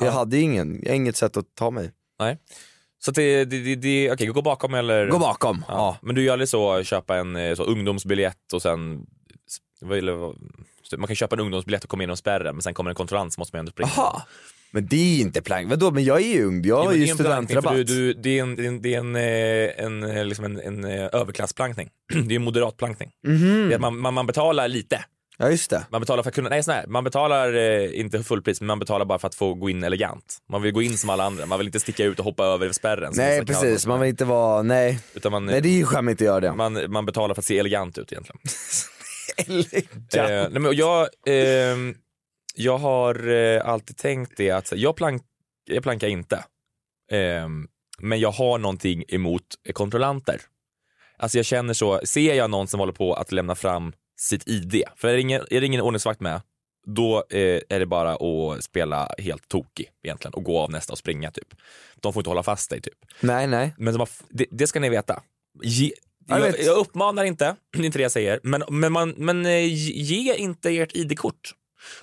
[0.00, 1.90] Jag hade ingen, inget sätt att ta mig.
[2.20, 2.38] Nej.
[3.04, 5.08] Så att det, det, det, det okej, gå bakom eller?
[5.08, 5.64] Gå bakom.
[5.68, 5.96] Ja.
[6.02, 9.06] Men du gör aldrig så, köpa en eh, så, ungdomsbiljett och sen,
[10.96, 13.32] man kan köpa en ungdomsbiljett och komma in genom spärren men sen kommer en kontrollant
[13.32, 13.90] så måste man ändå springa.
[13.96, 14.22] Jaha.
[14.74, 15.70] Men det är inte plank.
[15.70, 16.64] Vadå, men jag är ju ung.
[16.64, 17.86] Jag har ju det är en plankning, för studentrabatt.
[17.86, 20.84] Du, du, det är en, det är en, en, eh, en, eh, liksom en, en
[20.84, 21.90] överklassplankning.
[22.26, 23.10] Det är en moderat plankning.
[23.22, 25.04] Det är att man, man, man betalar lite.
[25.38, 25.86] Ja just det.
[25.90, 29.04] Man betalar för att kunna, nej sån man betalar eh, inte fullpris men man betalar
[29.04, 30.38] bara för att få gå in elegant.
[30.50, 32.72] Man vill gå in som alla andra, man vill inte sticka ut och hoppa över
[32.72, 33.12] spärren.
[33.16, 34.92] Nej precis, man vill inte vara, nej.
[35.12, 35.18] det.
[35.18, 36.52] Utan man, Nej det är ju skämmigt att göra det.
[36.52, 38.40] man, man betalar för att se elegant ut egentligen.
[39.36, 40.14] Elegant.
[40.14, 41.94] Eh, nej, men jag, ehm,
[42.54, 45.22] jag har eh, alltid tänkt det att jag, plank,
[45.64, 46.44] jag plankar inte.
[47.12, 47.66] Ehm,
[47.98, 49.42] men jag har någonting emot
[49.72, 50.40] kontrollanter.
[51.18, 54.82] Alltså jag känner så, ser jag någon som håller på att lämna fram sitt ID,
[54.96, 56.40] för är det ingen, är det ingen ordningsvakt med,
[56.86, 60.98] då eh, är det bara att spela helt tokig egentligen och gå av nästa och
[60.98, 61.48] springa typ.
[62.00, 62.98] De får inte hålla fast dig typ.
[63.20, 63.74] Nej nej.
[63.78, 65.22] Men de har, det, det ska ni veta.
[65.62, 65.92] Ge,
[66.26, 69.46] Jag jag, jag uppmanar inte, det är inte det jag säger, men, men, man, men
[69.46, 71.54] eh, ge inte ert ID-kort.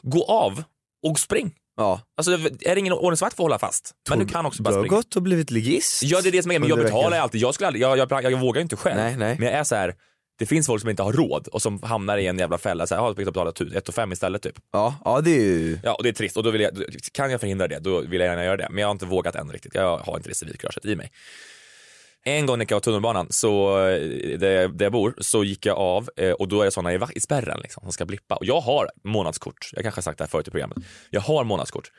[0.02, 0.64] Gå av
[1.08, 1.56] och spring.
[1.78, 2.02] Ja.
[2.18, 4.84] Alltså, är det ingen ordningsvakt får hålla fast, men du kan också bara Du har
[4.84, 4.98] springa.
[4.98, 6.04] gått och blivit ligist.
[6.04, 7.24] Ja det är det som är, men jag betalar veckan.
[7.24, 7.42] alltid.
[7.42, 8.96] Jag, skulle aldrig, jag, jag, jag, vågar inte själv.
[8.98, 9.36] Nej, nej.
[9.40, 9.96] Men jag är så här.
[10.42, 12.88] Det finns folk som inte har råd och som hamnar i en jävla fälla.
[12.88, 14.56] Så här, har betala 1 5 istället typ.
[14.72, 15.80] Ja, ja det är ju...
[15.84, 16.72] Ja och det är trist och då vill jag,
[17.14, 18.68] kan jag förhindra det då vill jag gärna göra det.
[18.70, 19.76] Men jag har inte vågat än riktigt.
[19.76, 21.12] Jag har inte det civilkuraget i mig.
[22.24, 25.78] En gång när jag var tunnelbanan, så, eh, där, där jag bor, så gick jag
[25.78, 28.36] av eh, och då är det såna i, i spärren liksom, som ska blippa.
[28.36, 30.78] Och jag har månadskort, jag kanske har sagt det här förut i programmet.
[31.10, 31.92] Jag har månadskort.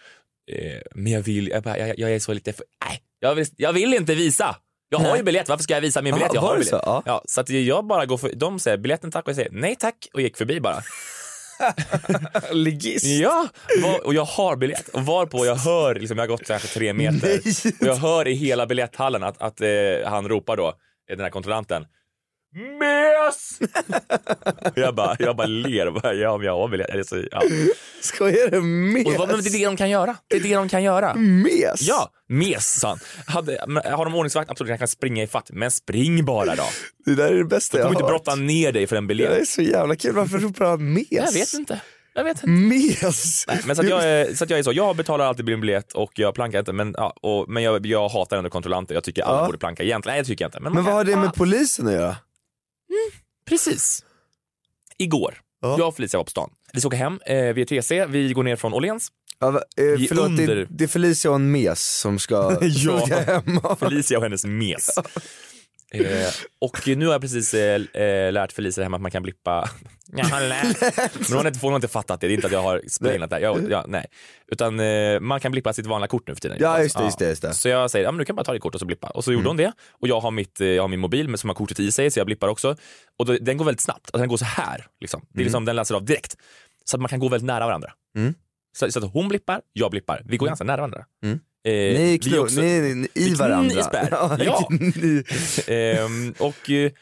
[0.50, 3.46] Eh, men jag vill, jag, bara, jag, jag är så lite, för, nej, jag vill,
[3.56, 4.56] jag vill inte visa.
[4.92, 6.34] Jag har ju biljett, varför ska jag visa min biljett?
[6.34, 6.68] Jag har biljett.
[6.68, 6.80] så?
[6.84, 7.02] Ja.
[7.06, 9.76] Ja, så att jag bara går för, de säger biljetten tack och jag säger nej
[9.76, 10.82] tack och gick förbi bara.
[12.52, 13.06] Ligist?
[13.06, 13.48] Ja,
[13.82, 14.88] var, och jag har biljett.
[14.88, 17.40] Och varpå jag hör, liksom, jag har gått kanske tre meter,
[17.80, 19.68] och jag hör i hela biljetthallen att, att eh,
[20.06, 21.86] han ropar då, eh, den här kontrollanten,
[22.54, 23.58] MES!
[24.74, 26.90] jag, bara, jag bara ler, bara, ja men jag har biljett.
[26.90, 27.42] Eller så, ja.
[28.02, 29.06] Skojar du med?
[29.06, 30.16] och, vad- men det är det de kan göra.
[30.28, 31.14] Det är det de kan göra.
[31.14, 31.82] Mes?
[31.82, 32.98] Ja, mes sa han.
[33.26, 33.58] Hade,
[33.96, 35.50] har de ordningsvakt, absolut jag kan springa i fatt.
[35.52, 36.64] Men spring bara då.
[37.04, 38.24] Det där är det bästa jag kommer har inte hört.
[38.24, 39.48] brotta ner dig för en Det där är biljett.
[39.48, 40.14] så jävla kul.
[40.14, 41.06] Varför ropar han mes?
[41.10, 41.80] Jag vet inte.
[42.14, 42.46] Jag vet inte.
[42.46, 43.46] Mes?
[43.66, 45.92] Men så att, jag är, så att jag är så, jag betalar alltid min biljett
[45.92, 49.22] och jag plankar inte men, ja, och, men jag, jag hatar ändå kontrollanter, jag tycker
[49.22, 49.46] alla Ja.
[49.46, 50.12] borde planka egentligen.
[50.12, 50.60] Nej jag tycker inte.
[50.60, 52.16] Men, Men vad kan- har det ah, med polisen att göra?
[53.48, 54.04] Precis.
[54.98, 55.76] Igår, Ja.
[55.78, 56.50] jag och Felicia var på stan.
[56.72, 59.08] Vi ska åka hem, eh, vi är TC, vi går ner från Åhléns.
[59.38, 63.06] Ja, va- eh, förlåt, det, under- det är Felicia och en mes som ska, Ja.
[63.06, 63.60] hem.
[63.78, 64.90] Felicia och hennes mes.
[65.94, 66.28] Eh,
[66.60, 69.70] och nu har jag precis eh, eh, lärt Felicia hem att man kan blippa.
[70.16, 70.80] Jag har lärt.
[71.14, 72.82] Men hon har inte, hon har inte fattat det, det är inte att jag har
[72.88, 73.40] spelat det.
[73.40, 74.06] Jag, jag, nej.
[74.48, 76.56] Utan eh, man kan blippa sitt vanliga kort nu för tiden.
[76.60, 77.54] Ja, just det, just det, just det.
[77.54, 79.08] Så jag säger, ja men du kan bara ta ditt kort och så blippa.
[79.08, 79.72] Och så gjorde hon det.
[80.00, 82.10] Och jag har, mitt, eh, jag har min mobil med, som har kortet i sig
[82.10, 82.76] så jag blippar också.
[83.18, 84.86] Och då, den går väldigt snabbt, alltså den går så här.
[85.00, 85.26] Liksom.
[85.28, 86.36] Det är liksom, den läser av direkt.
[86.84, 87.92] Så att man kan gå väldigt nära varandra.
[88.16, 88.34] Mm.
[88.76, 90.22] Så, så att hon blippar, jag blippar.
[90.24, 91.04] Vi går ganska nära varandra.
[91.64, 93.70] Eh, Ni, knu, också- ni, ni, i vi varandra.
[93.70, 94.08] knivspär.
[94.44, 94.68] Ja.
[94.70, 95.24] ni,
[95.66, 96.92] Ehm, och eh,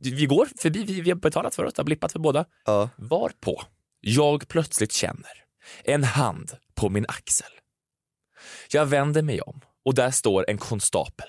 [0.00, 2.44] vi går förbi, vi, vi har betalat för oss, har blippat för båda.
[2.64, 2.88] ja.
[2.96, 3.62] Varpå
[4.00, 5.30] jag plötsligt känner
[5.84, 7.46] en hand på min axel.
[8.70, 11.26] Jag vänder mig om och där står en konstapel.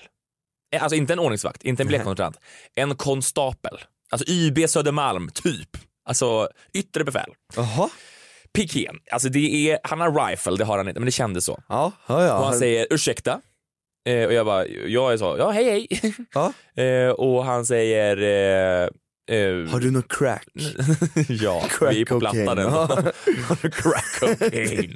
[0.74, 2.36] Eh, Alltså inte en ordningsvakt, inte en biljettkontrollant.
[2.74, 3.78] En konstapel.
[4.10, 5.68] Alltså YB Södermalm, typ.
[6.04, 7.30] Alltså yttre befäl.
[7.56, 7.90] Jaha.
[8.56, 11.62] Pikén, alltså det är, han har rifle, det har han inte, men det kändes så.
[11.68, 12.38] Ja, ja, ja.
[12.38, 13.40] Och han säger ursäkta.
[14.08, 16.14] Eh, och jag bara, jag är så, ja hej hej.
[16.34, 16.52] Ja.
[16.82, 20.46] Eh, och han säger, eh, eh, Har du något crack?
[21.28, 22.64] ja, Crack vi är på plattan än.
[22.64, 22.86] ja.
[23.48, 24.94] Har du crack cocaine?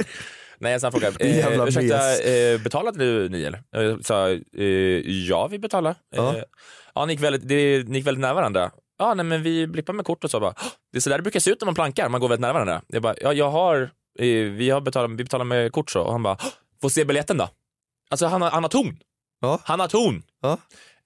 [0.58, 3.62] Nej, han frågade, jävla eh, ursäkta, eh, betalade du ni eller?
[3.70, 4.64] Jag sa, eh,
[5.28, 5.94] ja vi betalar.
[6.16, 6.36] Ja.
[6.36, 6.42] Eh,
[6.94, 8.70] ja, ni gick väldigt, det, ni gick väldigt nära varandra.
[9.04, 11.16] Ja, nej men vi blippar med kort och så bara, "Åh, det är så där
[11.18, 12.82] det brukar se ut när man plankar, man går väldigt nära varandra.
[12.86, 16.00] Jag bara, ja jag har, eh, vi har betalat, vi betalar med kort så.
[16.02, 16.48] Och han bara, "Åh,
[16.82, 17.48] får se biljetten då?
[18.10, 18.98] Alltså han har, han har ton.
[19.40, 19.60] Ja.
[19.64, 20.22] Han har ton.
[20.40, 20.58] Ja.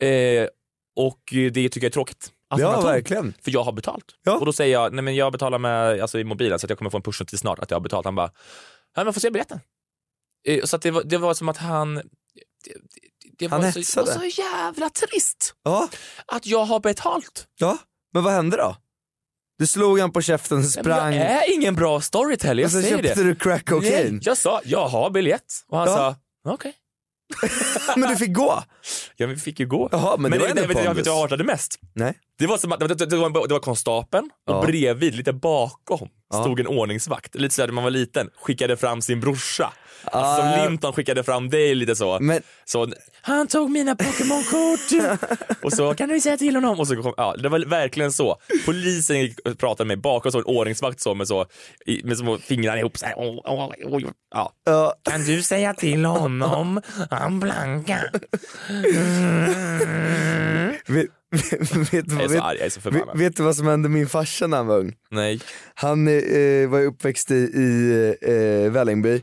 [0.07, 0.49] Eh,
[0.97, 2.33] och det tycker jag är tråkigt.
[2.51, 3.35] Han ja, verkligen.
[3.43, 4.05] För jag har betalt.
[4.25, 4.39] Ja.
[4.39, 6.79] Och då säger jag, nej men jag betalar med, alltså i mobilen så att jag
[6.79, 8.05] kommer få en push-notis snart att jag har betalt.
[8.05, 8.31] Han bara,
[8.97, 9.61] ja men får se biljetten.
[10.49, 12.03] Eh, Så det, var, det var som att han,
[13.39, 14.31] det, det, det, Han var, så, det var hetsade.
[14.33, 15.89] så jävla trist Ja,
[16.27, 17.47] att jag har betalt.
[17.59, 17.79] ja.
[18.13, 18.77] Men vad hände då?
[19.59, 22.73] Du slog han på käften, Nej, men sprang Jag är ingen bra storyteller, jag och
[22.73, 23.29] så säger köpte det.
[23.29, 24.21] du crack Nej, cocaine.
[24.23, 25.55] jag sa, jag har biljett.
[25.69, 25.95] Och han Ja.
[25.97, 26.17] sa,
[26.53, 26.75] okej.
[27.97, 28.63] Men du fick gå.
[29.17, 29.89] Ja, vi fick ju gå.
[29.93, 31.79] Jaha, men, Men, det var det, ändå vet, du vad jag hatade mest?
[31.95, 32.15] Nej.
[32.39, 34.63] Det var som att det det var, det var konstapeln och Ja.
[34.67, 36.09] bredvid, lite bakom,
[36.43, 37.35] stod en ordningsvakt.
[37.35, 39.73] Lite såhär när man var liten, skickade fram sin brorsa.
[40.05, 40.65] Alltså som Ah.
[40.65, 42.19] Linton skickade fram dig lite så.
[42.21, 42.89] Men- så
[43.21, 45.17] han tog mina Pokémon-kort
[45.63, 46.81] och så kan du säga till honom.
[46.81, 48.37] Och så kom, ja, det var verkligen så.
[48.67, 51.47] Polisen gick och pratade med mig bakom så en ordningsvakt så med, så,
[52.05, 53.15] med små fingrar ihop så här.
[53.17, 54.01] Åh, åh, åh,
[54.35, 54.53] ja.
[54.65, 56.81] Ja, Kan du säga till honom?
[57.11, 58.11] Han blankar.
[60.87, 63.19] vet, vet, vet, Jag är så vet, arg, jag är så vet, förbannad.
[63.19, 64.93] vet du vad som hände min farsa när han var ung?
[65.11, 65.41] Nej.
[65.75, 69.23] Han eh, var ju uppväxt i, i eh, Vällingby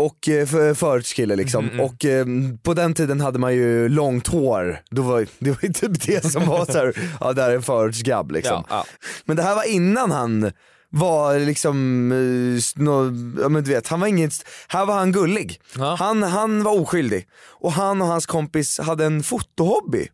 [0.00, 1.68] och eh, för, förortskille liksom.
[1.68, 2.26] Mm, Och eh,
[2.62, 4.80] på den tiden hade man ju långt hår.
[4.90, 7.62] Då var, det var ju typ det som var såhär, ja det här är en
[7.62, 8.64] förortsgrabb liksom.
[8.68, 8.84] Ja, ja.
[9.24, 10.52] Men det här var innan han
[10.90, 13.04] var liksom, eh, nå,
[13.42, 14.32] ja men du vet, han var inget,
[14.68, 15.60] här var han gullig.
[15.78, 15.96] Ja.
[15.98, 17.26] Han, han var oskyldig.
[17.42, 20.08] Och han och hans kompis hade en fotohobby.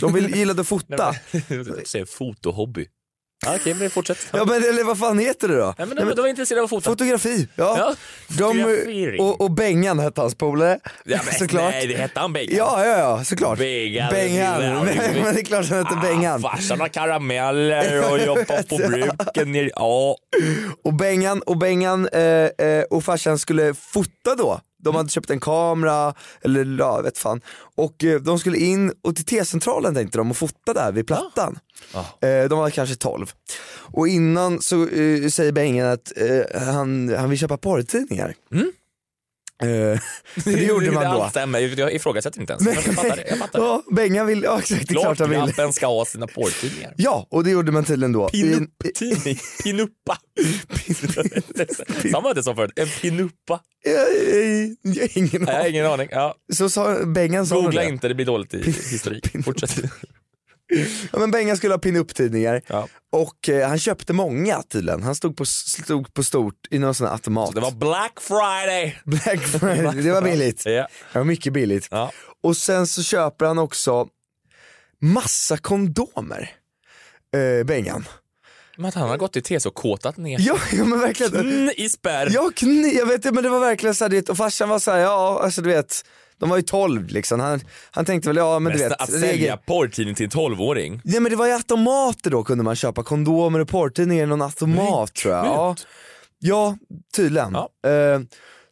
[0.00, 1.14] De vill, gillade att fota.
[1.48, 2.86] Jag säger fotohobby.
[3.46, 4.18] Ja, Okej, men fortsätt.
[4.32, 5.74] Ja men eller vad fan heter det då?
[5.78, 6.90] Nej, men de, de var intresserade av att fota.
[6.90, 7.74] Fotografi, ja.
[7.78, 7.94] Ja,
[8.28, 9.20] De, fotografering.
[9.20, 11.70] och, och Bengan hette hans polare, Ja, men, såklart.
[11.72, 12.56] Nej, det hette han Bengan.
[12.56, 13.58] Ja, ja, ja, såklart.
[13.58, 14.08] Bengan.
[14.10, 14.62] Bengan.
[14.64, 16.44] Ja, men det är klart han hette Bengan.
[16.44, 19.52] Ah, farsan har karameller och jobbar på bruken.
[19.54, 20.16] nere- Ja.
[20.84, 22.22] Och Bengan, och, Bengan eh,
[22.66, 24.60] eh, och farsan skulle fota då.
[24.80, 27.40] De hade köpt en kamera, eller ja, vet fan.
[27.76, 31.58] Och eh, de skulle in och till T-centralen tänkte de och fota där vid plattan.
[32.20, 33.32] Eh, de var kanske 12.
[33.92, 38.34] Och innan så eh, säger Bengan att eh, han, han vill köpa porrtidningar.
[38.50, 38.79] För
[40.44, 41.28] det gjorde man då.
[41.30, 42.66] Stämmer, jag ifrågasätter inte ens.
[42.86, 43.24] Jag fattar det.
[43.28, 43.64] Jag fattar det.
[43.70, 45.38] Ja, Bengan vill, ja exakt, klart Klart han vill.
[45.38, 46.94] grabben ska ha sina porrtidningar.
[46.96, 48.28] Ja, och det gjorde man tydligen då.
[48.28, 49.38] Pinupp-tidning.
[49.62, 50.18] Pinuppa.
[52.12, 52.72] Sa man inte så förut?
[52.76, 53.60] En pinuppa?
[53.84, 55.70] Jag, jag, jag har ingen Jag har aning.
[55.74, 56.08] ingen aning.
[56.10, 56.34] Ja.
[56.52, 57.88] Så sa Bengan sa Googla det.
[57.88, 59.44] inte, det blir dåligt i historik.
[59.44, 59.82] Fortsätt.
[61.12, 62.88] Ja, men Bengan skulle ha pin-up-tidningar Ja.
[63.12, 65.02] och eh, han köpte många tydligen.
[65.02, 67.54] Han stod på, stod på stort i någon sån här automat.
[67.54, 68.96] Det var Black Friday.
[69.04, 70.62] Black Friday, det var billigt.
[70.66, 70.88] Ja.
[71.12, 71.88] Det var mycket billigt.
[71.90, 72.12] Ja.
[72.42, 74.08] Och sen så köper han också
[75.00, 76.50] massa kondomer.
[77.36, 78.08] Eh, Bengan.
[78.76, 81.36] Men att han har gått till TC och kåtat ner Ja, ja men verkligen.
[81.36, 82.28] Mm, i spärr.
[82.30, 84.68] Ja, kni, jag vet inte men det var verkligen så här, du vet, och farsan
[84.68, 86.04] var såhär, ja alltså du vet,
[86.40, 87.40] de var ju 12 liksom.
[87.40, 89.00] Han, han tänkte väl, ja men du Men vet.
[89.00, 91.00] att sälja porrtidning till en 12-åring.
[91.04, 94.42] Ja men det var ju automater då kunde man köpa kondomer och porrtidningar i någon
[94.42, 95.46] automat tror jag.
[95.46, 95.76] Ja,
[96.38, 96.76] ja
[97.16, 97.52] tydligen.
[97.82, 97.90] Ja.
[97.90, 98.20] Eh,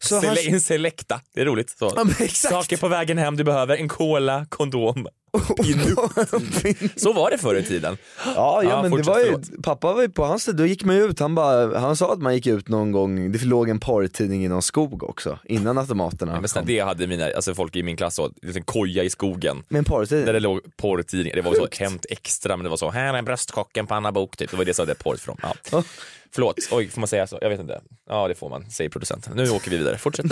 [0.03, 1.71] så han, Sele- En Selecta, det är roligt.
[1.79, 1.93] Så.
[1.97, 2.27] ja.
[2.29, 5.07] Saker på vägen hem du behöver, en cola, kondom.
[6.97, 7.97] Så var det förr i tiden.
[8.25, 10.85] Ja, ja, Ja, men det var ju, pappa var ju på hans tid, då gick
[10.85, 13.69] man ju ut, han, bara, han sa att man gick ut någon gång, det låg
[13.69, 16.49] en porrtidning i någon skog också, innan automaterna Men kom.
[16.49, 19.63] snälla, det hade mina, alltså folk i min klass så, en koja i skogen.
[19.69, 20.27] Med en porrtidning?
[20.27, 21.79] Där det låg porrtidningar, det var så Sjukt.
[21.79, 24.51] Hämt Extra men det var så, här är bröstkocken på Anna Bok typ.
[24.51, 25.37] Det var det som det porr från.
[25.43, 25.83] Ja.
[26.35, 27.39] Förlåt, oj får man säga så?
[27.41, 27.81] Jag vet inte.
[28.09, 29.37] Ja det får man, säger producenten.
[29.37, 30.27] Nu åker vi vidare, fortsätt.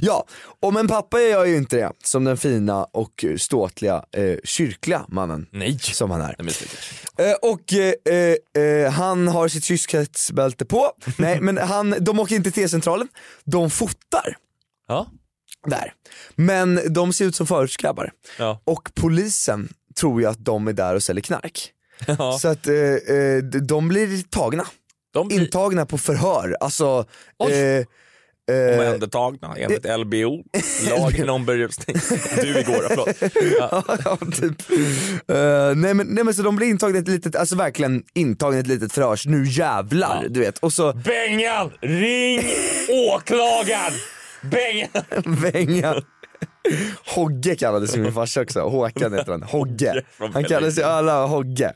[0.00, 0.24] Ja,
[0.60, 5.46] och men pappa gör ju inte det som den fina och ståtliga eh, kyrkliga mannen
[5.52, 5.78] Nej.
[5.78, 6.36] som han är.
[6.38, 7.30] Nej.
[7.30, 12.50] Eh, och eh, eh, han har sitt kyskhetsbälte på, nej men han, de åker inte
[12.50, 13.08] till T-centralen,
[13.44, 14.36] de fotar
[14.88, 15.06] Ja.
[15.66, 15.92] där.
[16.34, 18.12] Men de ser ut som förortsgrabbar.
[18.38, 18.60] Ja.
[18.64, 19.68] Och polisen
[20.00, 21.72] tror ju att de är där och säljer knark.
[22.06, 22.38] Ja.
[22.38, 24.66] Så att eh, eh, de blir tagna,
[25.14, 26.56] De blir intagna på förhör.
[26.60, 27.04] Alltså,
[27.38, 27.52] Oj.
[27.52, 27.84] eh,
[28.56, 30.44] eh, omhändertagna enligt LBO,
[30.90, 31.96] lagen om berusning.
[32.42, 33.16] Du igår, förlåt.
[33.58, 33.84] Ja.
[34.04, 34.70] ja, typ.
[35.30, 38.56] Eh, nej, men, nej men så de blir intagna i ett litet, alltså verkligen intagna
[38.56, 40.58] i ett litet förhör, nu jävlar du vet.
[40.58, 42.42] Och så Bengan, ring
[42.88, 43.92] åklagaren!
[44.42, 45.38] Bengan!
[45.42, 46.02] Bengan.
[47.06, 50.04] Hogge kallades min farsa också, Håkan heter han, Hogge.
[50.32, 51.72] Han kallades ju alla Hogge.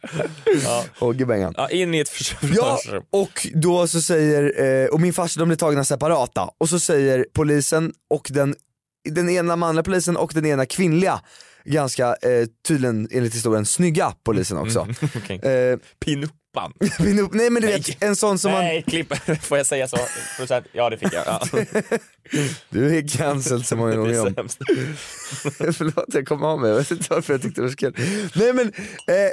[0.99, 1.55] Hogge Bengan.
[1.57, 2.51] Ja, in i ett försvar.
[2.57, 2.79] Ja,
[3.11, 7.27] och då så säger, eh, och min farsa de blir tagna separata, och så säger
[7.33, 8.55] polisen och den,
[9.11, 11.20] den ena manliga polisen och den ena kvinnliga,
[11.64, 14.88] ganska eh, tydligen enligt historien snygga polisen också.
[15.16, 15.38] Okej.
[15.38, 15.79] Eh,
[16.55, 16.73] Pinuppan.
[17.38, 17.79] nej men du Nej.
[17.79, 19.12] vet, en sån som man, Nej, klipp.
[19.43, 19.99] Får jag säga så?
[20.73, 21.25] Ja, det fick jag.
[21.27, 21.40] Ja.
[22.71, 24.49] du är cancelled så många gånger om.
[25.73, 27.95] Förlåt jag kom av mig, jag vet inte varför jag tyckte det var så kul.
[28.35, 28.67] Nej men,
[29.07, 29.31] eh,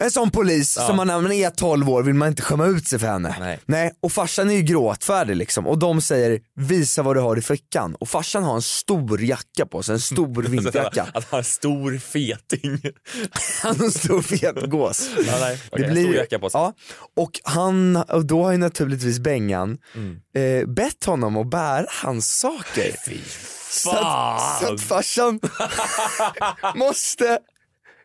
[0.00, 2.88] en sån polis som man när man är 12 år vill man inte skämma ut
[2.88, 3.58] sig för henne.
[3.66, 3.92] Nej.
[4.02, 7.94] och farsan är ju gråtfärdig liksom och de säger visa vad du har i fickan
[7.94, 11.06] och farsan har en stor jacka på sig, en stor vinterjacka.
[11.14, 12.80] Att ha en stor feting.
[13.62, 15.10] Han har en stor fet gås.
[15.26, 15.60] Ja, nej.
[15.72, 16.60] Okej, stor jacka på sig.
[16.60, 16.72] ja,
[17.16, 20.16] och, han, och då har ju naturligtvis Bengan Mm.
[20.36, 22.94] eh, bett honom att bära hans saker.
[23.70, 23.98] Så att,
[24.60, 24.74] så Fan!
[24.74, 25.40] att farsan
[26.74, 27.38] måste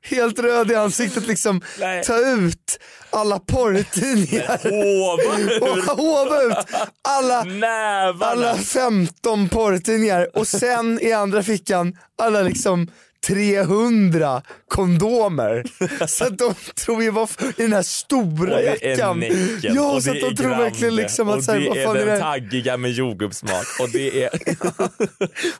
[0.04, 2.04] helt röd i ansiktet liksom Nej.
[2.04, 6.66] ta ut alla porrtidningar och ur hova ut
[7.02, 8.32] alla, nävarna.
[8.32, 12.88] alla 15 porrtidningar och sen i andra fickan alla liksom
[13.28, 15.64] 300 kondomer.
[16.08, 19.20] Så att de tror ju vad i den här stora Och det är jackan.
[19.20, 21.52] Näcken, Ja, och så det att de är tror Grande, verkligen liksom och att så
[21.52, 24.30] här, det vad är fan är den det, taggiga med jordgubbssmak och det är...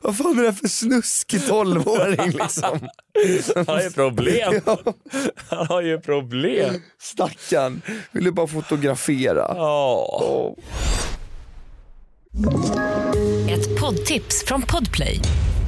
[0.00, 2.88] vad fan är det för snuskig 12-åring liksom?
[3.54, 4.60] Han har ju problem.
[5.48, 6.74] Han har ju problem.
[7.00, 9.44] Stackarn, ville bara fotografera.
[9.56, 10.56] Ja.
[13.50, 15.20] Ett poddtips från Podplay.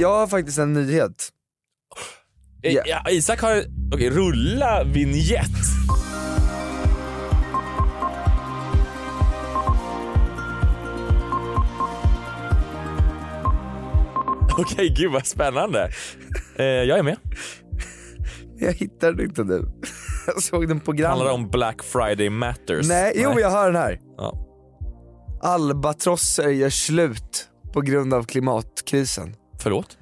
[0.00, 1.28] Jag har faktiskt en nyhet.
[2.62, 3.10] Eh, Ja.
[3.10, 3.64] Isak har...
[3.94, 5.46] Okej, rulla vignett.
[14.58, 15.90] Okej, gud vad spännande.
[16.56, 17.16] Eh, jag är med.
[18.58, 19.66] Jag hittade den inte nu.
[20.26, 21.26] Jag såg den på Handlar grannen.
[21.26, 22.88] det om Black Friday Matters?
[22.88, 24.00] Nej, jo jag hör den här.
[24.16, 24.46] Ja.
[25.42, 29.34] Albatrosser gör slut på grund av klimatkrisen.
[29.60, 29.98] Förlåt?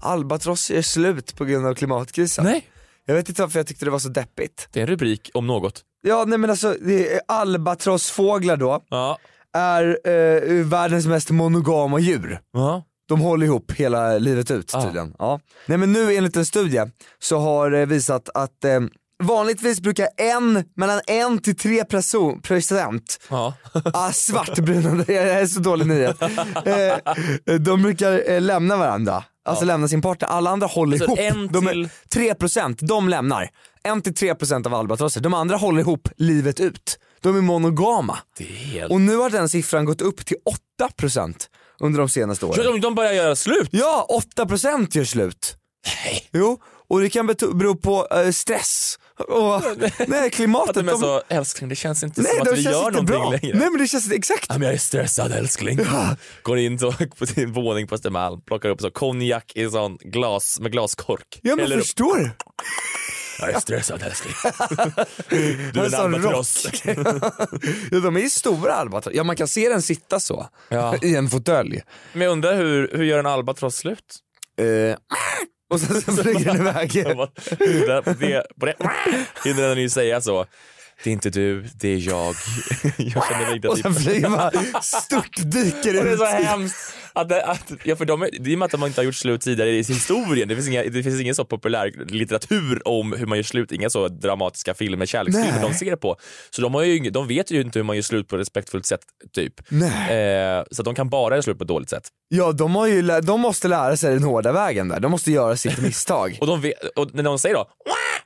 [0.00, 2.44] Albatrosser gör slut på grund av klimatkrisen.
[2.44, 2.64] Nej.
[3.06, 4.68] Jag vet inte varför jag tyckte det var så deppigt.
[4.72, 5.82] Det är en rubrik om något.
[6.02, 9.18] Ja nej men alltså, det är albatrossfåglar då, Ja.
[9.52, 12.40] är eh, världens mest monogama djur.
[12.52, 12.82] Ja.
[13.08, 14.82] De håller ihop hela livet ut Ja.
[14.82, 15.14] tydligen.
[15.18, 15.40] Ja.
[15.66, 16.80] Nej men nu enligt en studie
[17.18, 18.80] så har det visat att eh,
[19.22, 23.54] vanligtvis brukar en, mellan en till tre perso- procent Ja.
[23.92, 26.22] Ah, svartbruna, det är så dålig nyhet.
[26.22, 30.28] Eh, de brukar eh, lämna varandra, alltså lämna sin partner.
[30.28, 31.36] Alla andra håller Alltså, ihop.
[31.36, 33.50] en de till- är, 3% de lämnar.
[33.88, 36.98] 1-3% av albatrosser, de andra håller ihop livet ut.
[37.20, 38.18] De är monogama.
[38.38, 38.92] Det är helt...
[38.92, 40.36] Och nu har den siffran gått upp till
[40.80, 41.34] 8%
[41.80, 42.54] under de senaste åren.
[42.56, 43.68] Så de, de börjar göra slut?
[43.72, 45.56] Ja, 8% gör slut.
[46.04, 46.28] Nej.
[46.32, 46.58] Jo,
[46.94, 49.62] och det kan bero på eh, stress och
[50.08, 50.74] nej, Att klimatet.
[50.74, 53.30] de är så, älskling det känns inte nej, som att vi gör inte någonting bra.
[53.30, 53.58] längre.
[53.58, 54.46] Nej men det känns exakt.
[54.48, 55.80] Ja, men jag är stressad älskling.
[56.42, 60.60] Går in så, på sin våning på Östermalm, plockar upp så konjak i sån glas
[60.60, 61.38] med glaskork.
[61.42, 61.78] Ja men upp.
[61.78, 62.30] förstår du?
[63.40, 64.34] Jag är stressad älskling.
[65.72, 66.66] du är En sån albatross.
[67.90, 69.14] ja, de är ju stora albatross.
[69.16, 70.96] Ja man kan se den sitta så Ja.
[71.02, 71.82] i en fåtölj.
[72.12, 74.16] Men jag undrar hur, hur gör en albatross slut?
[74.60, 74.66] Eh,
[75.70, 76.92] och sen så flyger den iväg.
[78.12, 78.76] det, på det
[79.44, 80.46] hinner den ju säga så.
[81.04, 82.26] Det är inte du, det är jag.
[82.96, 84.50] jag känner mig Och sen flyger man
[84.82, 86.18] stort dyker Och det är ut.
[86.18, 89.04] så hemskt att, att ja, för de, är- det är med att de inte har
[89.04, 90.48] gjort slut tidigare i historien.
[90.48, 93.90] Det finns, inga, det finns ingen så populär litteratur om hur man gör slut, inga
[93.90, 96.16] så dramatiska filmer, kärleksfilmer de ser på.
[96.50, 98.86] Så de, har ju, de vet ju inte hur man gör slut på ett respektfullt
[98.86, 99.00] sätt,
[99.34, 99.52] typ.
[99.68, 100.58] Nej.
[100.58, 102.08] Eh, så de kan bara göra slut på ett dåligt sätt.
[102.28, 105.56] Ja de, har ju, de måste lära sig den hårda vägen där, de måste göra
[105.56, 106.38] sitt misstag.
[106.40, 107.68] Och, de vet, och när någon säger då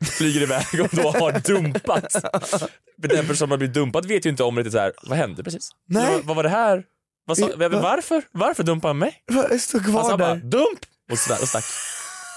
[0.04, 2.14] flyger iväg och då har dumpat.
[2.96, 4.92] Men den personen som har blivit dumpad vet ju inte om det är så här,
[5.02, 5.70] vad hände precis?
[5.88, 6.12] Nej.
[6.12, 6.84] Vad, vad var det här?
[7.26, 7.68] Vad sa, va?
[7.68, 8.22] varför?
[8.32, 9.22] Varför dumpade han mig?
[9.26, 10.40] Jag står Han kvar sa bara där.
[10.40, 10.78] dump
[11.12, 11.42] och, stack.
[11.42, 11.64] Och stack.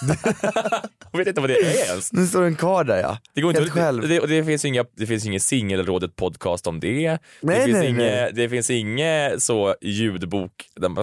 [1.11, 2.13] jag vet inte vad det är ens.
[2.13, 3.17] Nu står en karl där ja.
[3.33, 4.01] Det, går inte, Helt själv.
[4.07, 7.19] det, det, det finns inga, det finns ingen singelrådet podcast om det.
[7.41, 8.31] Nej, det, finns nej, inge, nej.
[8.33, 10.51] det finns inget så ljudbok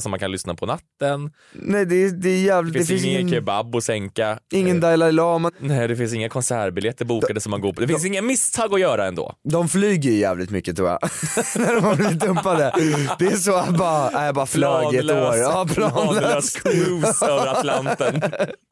[0.00, 1.30] som man kan lyssna på natten.
[1.52, 4.38] Nej det är, det är Det jävligt, finns, det finns ingen ingen, kebab att sänka.
[4.52, 5.50] ingen Eh, Dalai Lama.
[5.58, 7.80] Nej, det finns inga konsertbiljetter bokade som man går på.
[7.80, 9.34] Det finns inga misstag att göra ändå.
[9.44, 10.98] De flyger ju jävligt mycket tror jag,
[11.56, 12.72] när de har blivit dumpade.
[13.18, 15.36] Det är så att bara, jag bara flög i ett år.
[15.36, 16.54] Ja, planlös planlös.
[16.54, 18.22] cruise över Atlanten.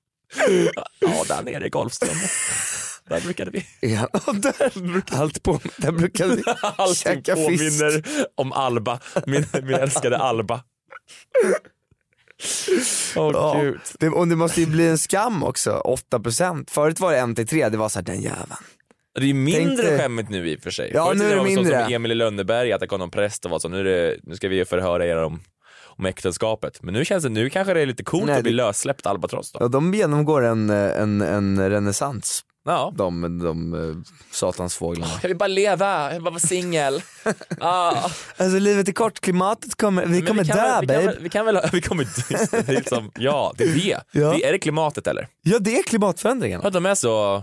[1.00, 2.28] Ja, där nere i Golfströmmen.
[3.08, 3.66] Där brukade vi.
[3.80, 4.72] Ja, där,
[5.20, 7.80] allt på, där brukar vi Allting käka fisk.
[7.80, 8.02] påminner
[8.34, 10.60] om Alba, min, min älskade Alba.
[13.16, 13.80] Åh Ja, gud.
[13.98, 16.70] det, och det måste ju bli en skam också, 8%.
[16.70, 18.56] Förut var det 1-3, det var såhär den jäveln.
[19.14, 20.90] Det är ju mindre Tänkte- skämmigt nu i och för sig.
[20.94, 21.84] Ja, Förut nu är det mindre.
[21.84, 24.36] Som Emil i Lönneberg, att det kom någon präst och var så, nu, det, nu
[24.36, 25.40] ska vi förhöra er om,
[25.98, 26.82] om äktenskapet.
[26.82, 29.06] Men nu känns det, nu kanske det är lite coolt Nej, att bli det- lössläppt
[29.06, 29.58] albatross då.
[29.62, 32.92] Ja, de genomgår en, en, en renässans Ja.
[32.96, 33.96] De, de eh,
[34.30, 35.12] satansfåglarna.
[35.22, 37.02] Jag vill bara leva, jag vill bara vara singel.
[37.60, 38.10] ah.
[38.36, 41.06] Alltså livet är kort, klimatet kommer, vi kommer dö vi, babe.
[41.06, 42.08] väl, vi kan väl, vi kommer.
[42.50, 44.00] Det är liksom, ja, det är det.
[44.12, 44.32] Ja.
[44.32, 44.44] det.
[44.44, 45.28] Är det klimatet eller?
[45.42, 46.64] Ja det är klimatförändringarna.
[46.66, 47.42] Att de är så...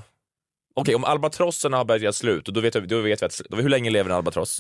[0.76, 3.42] Okej, om albatrosserna har börjat göra slut, då vet, vi, då vet vi att...
[3.52, 4.60] Hur länge lever en albatross?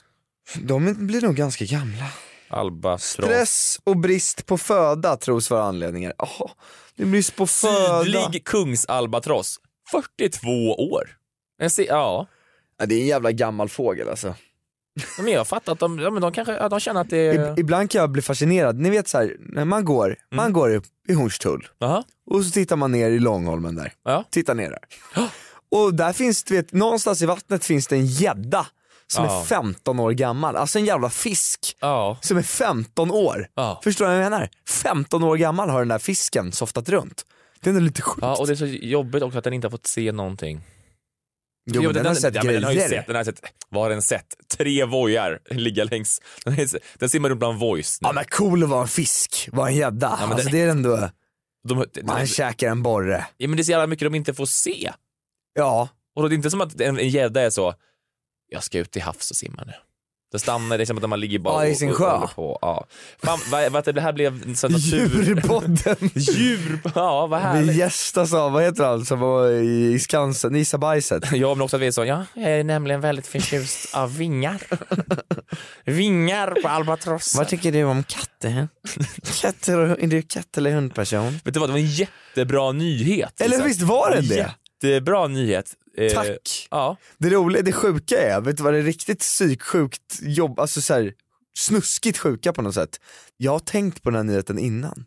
[0.55, 2.05] De blir nog ganska gamla.
[2.53, 3.03] Albatross.
[3.03, 6.13] Stress och brist på föda tros vara anledningar.
[6.19, 6.51] Oh,
[6.95, 8.03] det är brist på föda.
[8.03, 9.59] Sydlig kungsalbatross.
[9.91, 10.49] 42
[10.93, 11.17] år.
[11.77, 12.27] Ja.
[12.77, 14.35] Ja, det är en jävla gammal fågel alltså.
[15.17, 17.59] Men jag fattar att de, de kanske de känner att det är...
[17.59, 20.85] Ibland kan jag bli fascinerad, ni vet så här, när man går, man går upp
[21.07, 22.03] i Hornstull Jaha.
[22.25, 23.93] och så tittar man ner i Långholmen där.
[24.03, 24.23] Ja.
[24.31, 24.79] Tittar ner där.
[25.71, 28.67] Och där finns, du vet, någonstans i vattnet finns det en gädda
[29.13, 29.41] som Ja.
[29.41, 30.55] är 15 år gammal.
[30.55, 32.17] Alltså en jävla fisk Ja.
[32.21, 33.47] som är 15 år.
[33.55, 33.81] Ja.
[33.83, 34.49] Förstår du vad jag menar?
[34.67, 37.25] 15 år gammal har den där fisken softat runt.
[37.61, 38.19] Det är ändå lite sjukt.
[38.21, 40.61] ja, och det är så jobbigt också att den inte har fått se någonting.
[41.71, 43.89] jo, men den, har sett ja, den har ju sett, den har sett, vad har
[43.89, 44.25] den sett?
[44.57, 46.67] Tre vojar ligga längs, den, är,
[46.99, 48.07] den simmar runt bland vojs nu.
[48.07, 50.17] Ja men cool att vara en fisk, vara en gädda.
[50.21, 51.09] men alltså det- det är ändå,
[51.67, 53.25] de, de, man käkar en borre.
[53.37, 54.91] ja, men det är så jävla mycket de inte får se.
[55.53, 57.73] Ja, Och då är det inte som att en en gädda är så,
[58.53, 59.73] jag ska ut till havs och simma nu.
[60.31, 62.09] Det stannar, det som att man ligger bara Ja, i och- sin och, sjö.
[62.09, 62.59] håller på.
[62.61, 62.85] Ja.
[63.23, 65.23] Fan, vad, vad det här blev sån natur...
[65.25, 65.95] djurpodden.
[66.15, 66.79] Djur!
[66.95, 67.75] Ja, vad Vi härligt.
[67.75, 71.23] gästas av, vad heter han som var i, Skansen, Isa Bajset.
[71.31, 74.61] Ja, men också att vi är så, ja, jag är nämligen väldigt förtjust av vingar.
[75.85, 77.37] vingar på albatrosser.
[77.37, 78.67] Vad tycker du om katter?
[79.41, 81.31] katter och, är du katt eller hundperson?
[81.43, 83.41] Vet du vad, det var en jättebra nyhet.
[83.41, 84.53] Eller visst var det det?
[84.83, 85.73] Jättebra nyhet.
[85.97, 86.67] Eh, Tack.
[86.71, 86.97] Ja.
[87.17, 90.93] Det roliga, det sjuka är, vet du vad det är riktigt psyksjukt jobb, alltså så
[90.93, 91.13] här,
[91.57, 92.99] snuskigt sjuka på något sätt.
[93.37, 95.05] Jag har tänkt på den här nyheten innan.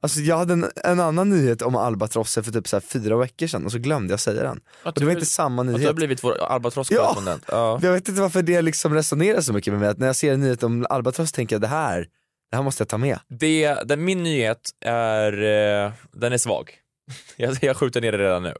[0.00, 3.64] Alltså jag hade en, en annan nyhet om albatrosser för typ så fyra veckor sedan
[3.64, 4.60] och så glömde jag säga den.
[4.84, 5.96] Och det var inte samma Att du har nyhet.
[5.96, 7.44] blivit vår albatrosskorrespondent.
[7.48, 7.78] Ja.
[7.82, 10.32] Jag vet inte varför det liksom resonerar så mycket med mig, att när jag ser
[10.32, 12.06] en nyhet om albatross tänker jag det här,
[12.50, 13.18] det här måste jag ta med.
[13.28, 16.70] Det, den, min nyhet är, eh, den är svag.
[17.36, 18.54] Jag, jag skjuter ner det redan nu.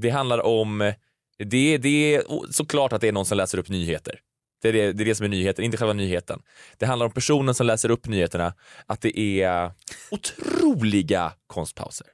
[0.00, 0.92] Det handlar om,
[1.38, 2.22] det, det är
[2.52, 4.20] såklart att det är någon som läser upp nyheter.
[4.62, 6.42] Det är det, det är det som är nyheten, inte själva nyheten.
[6.78, 8.54] Det handlar om personen som läser upp nyheterna,
[8.86, 9.72] att det är
[10.10, 12.06] otroliga konstpauser.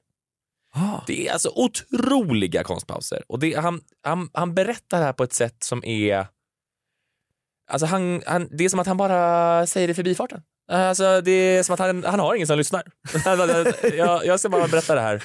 [1.06, 3.22] Det är alltså otroliga konstpauser.
[3.28, 6.26] Och det, han, han, han berättar det här på ett sätt som är...
[7.70, 10.42] Alltså han, han, det är som att han bara säger det i förbifarten.
[10.68, 12.82] Alltså det är som att han, han har ingen som lyssnar.
[13.96, 15.24] jag, jag ska bara berätta det här.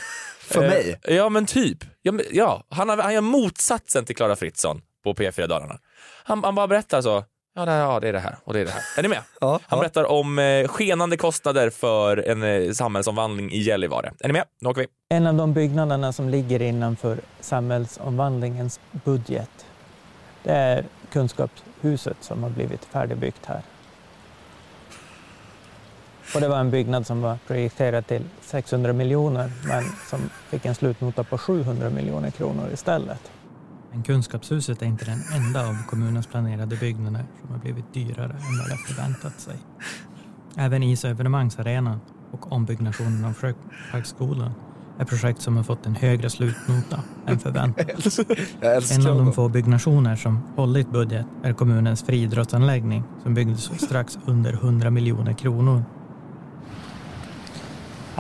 [0.52, 1.00] För Eh, mig?
[1.04, 1.78] Ja men typ.
[2.02, 5.80] Ja, men, ja, han, har, han gör motsatsen till Klara Fritzson på P4 Dalarna.
[6.24, 7.24] Han, han bara berättar så.
[7.56, 8.82] Ja det, ja, det är det här och det är det här.
[8.98, 9.22] Är ni med?
[9.42, 9.80] Ja, Han ja.
[9.80, 14.14] berättar om eh, skenande kostnader för en eh, samhällsomvandling i Gällivare.
[14.20, 14.44] Är ni med?
[14.62, 14.88] Nu åker vi.
[15.10, 19.66] En av de byggnaderna som ligger innanför samhällsomvandlingens budget,
[20.44, 23.62] det är Kunskapshuset som har blivit färdigbyggt här.
[26.36, 30.20] Och det var en byggnad som var projekterad till 600 miljoner men som
[30.50, 33.32] fick en slutnota på 700 miljoner kronor istället.
[33.92, 38.58] Men Kunskapshuset är inte den enda av kommunens planerade byggnader som har blivit dyrare än
[38.60, 39.56] vad de förväntat sig.
[40.58, 42.00] Även is och evenemangsarenan
[42.32, 44.54] och ombyggnationen av Sjöparksskolan
[45.00, 47.88] är projekt som har fått en högre slutnota än förväntat.
[48.62, 53.82] Jag älskar En av de få byggnationer som hållit budget är kommunens friidrottsanläggning som byggdes
[53.82, 55.84] strax under 100 miljoner kronor.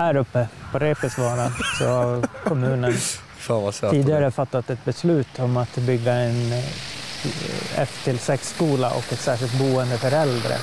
[0.02, 2.94] Här uppe på Repesvaara så har kommunen
[3.92, 6.64] tidigare fattat ett beslut om att bygga en eh,
[7.76, 10.58] F-6-skola och ett särskilt boende för äldre.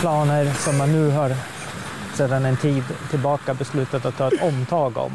[0.00, 1.32] Planer som man nu har
[2.14, 5.12] sedan en tid tillbaka beslutat att ta ett omtag om.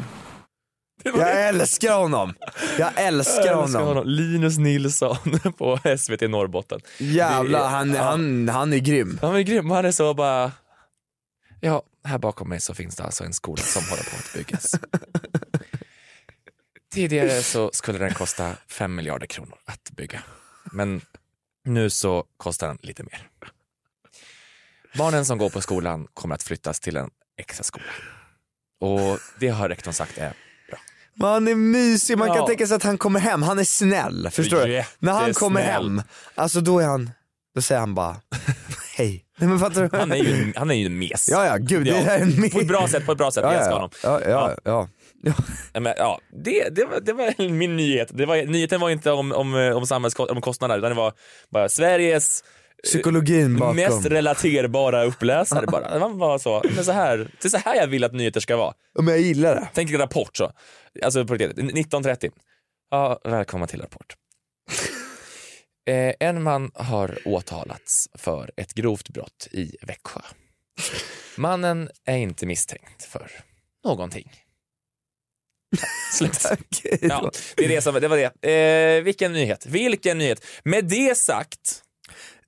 [1.04, 2.34] Jag älskar honom!
[2.78, 4.06] Jag älskar Jag älskar honom.
[4.06, 5.16] Linus Nilsson
[5.58, 6.80] på SVT Norrbotten.
[6.98, 8.02] Jävlar, är- han, ja.
[8.02, 9.18] han, han är grym.
[9.22, 10.52] Han är grym, han är så bara...
[11.60, 14.74] Ja, här bakom mig så finns det alltså en skola som håller på att byggas.
[16.92, 20.22] Tidigare så skulle den kosta 5 miljarder kronor att bygga.
[20.72, 21.00] Men
[21.64, 23.28] nu så kostar den lite mer.
[24.98, 27.84] Barnen som går på skolan kommer att flyttas till en extra skola.
[28.80, 30.32] Och det har rektorn sagt är
[31.14, 32.46] Men han är mysig, man kan Ja.
[32.46, 34.28] tänka sig att han kommer hem, han är snäll.
[34.32, 34.84] Förstår du?
[34.98, 36.02] När han kommer hem,
[36.34, 37.10] alltså då är han,
[37.54, 38.16] då säger han bara
[38.98, 39.24] hej.
[39.38, 39.98] Nej men fattar du?
[39.98, 41.28] Han är ju, han är ju en mes.
[41.30, 42.52] Ja ja, gud det är en mes.
[42.52, 43.44] På ett bra sätt, på ett bra sätt.
[43.44, 43.90] Ja, Jag älskar ja, honom.
[44.02, 44.88] ja, ja, ja.
[45.22, 48.08] Ja, Men, ja, det, det, var, det var min nyhet.
[48.12, 51.12] Det var, nyheten var inte om, om, om samhällskostnader, utan det var
[51.52, 52.44] bara Sveriges
[52.84, 53.76] Psykologin bakom.
[53.76, 55.98] Mest relaterbara uppläsare bara.
[55.98, 58.56] Man bara så, men så här, det är så här jag vill att nyheter ska
[58.56, 58.74] vara.
[58.94, 59.68] Ja, men jag gillar det.
[59.74, 60.52] Tänk en Rapport så.
[61.04, 62.30] Alltså på riktigt, 19.30.
[62.90, 64.14] Ja, välkomna till Rapport.
[65.88, 70.20] Eh, en man har åtalats för ett grovt brott i Växjö.
[71.36, 73.30] Mannen är inte misstänkt för
[73.84, 74.32] någonting.
[76.12, 76.46] Slut.
[77.00, 78.98] Ja, det, är det, som, det var det.
[78.98, 79.66] Eh, vilken nyhet?
[79.66, 80.44] Vilken nyhet?
[80.62, 81.82] Med det sagt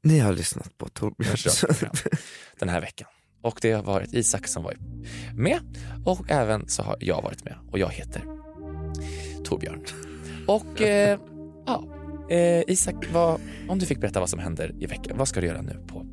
[0.03, 1.93] Ni har lyssnat på Torbjörn.
[2.59, 3.09] den här veckan.
[3.43, 4.81] Och det har varit Isak som varit
[5.35, 5.61] med
[6.05, 8.23] och även så har jag varit med och jag heter
[9.45, 9.85] Torbjörn.
[10.47, 11.19] Och eh,
[11.67, 12.00] ja,
[12.31, 15.47] eh, Isak, vad, om du fick berätta vad som händer i veckan, vad ska du
[15.47, 16.07] göra nu på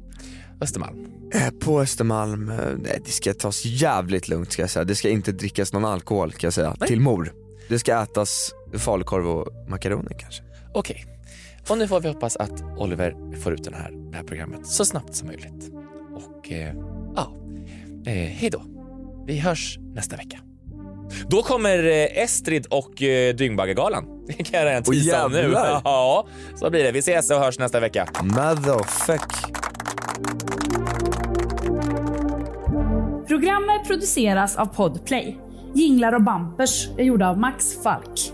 [0.61, 1.05] Östermalm?
[1.33, 4.85] Eh, På Östermalm, eh, nej, det ska tas jävligt lugnt ska jag säga.
[4.85, 7.33] Det ska inte drickas någon alkohol ska jag säga, till mor.
[7.69, 10.43] Det ska ätas falukorv och makaroner kanske.
[10.73, 11.05] Okej,
[11.69, 14.85] och nu får vi hoppas att Oliver får ut den här, det här programmet så
[14.85, 15.71] snabbt som möjligt.
[16.13, 16.75] Och eh,
[17.15, 17.35] ja,
[18.05, 18.61] eh, hej då.
[19.27, 20.39] Vi hörs nästa vecka.
[21.27, 24.05] Då kommer eh, Estrid och eh, Dyngbaggegalan.
[24.27, 25.51] Det kan jag redan tisa om nu.
[25.83, 26.91] Ja, så blir det.
[26.91, 28.07] Vi ses och hörs nästa vecka.
[28.23, 29.33] Motherfuck.
[33.27, 35.37] Programmet produceras av Podplay.
[35.75, 38.33] Jinglar och bampers är gjorda av Max Falk.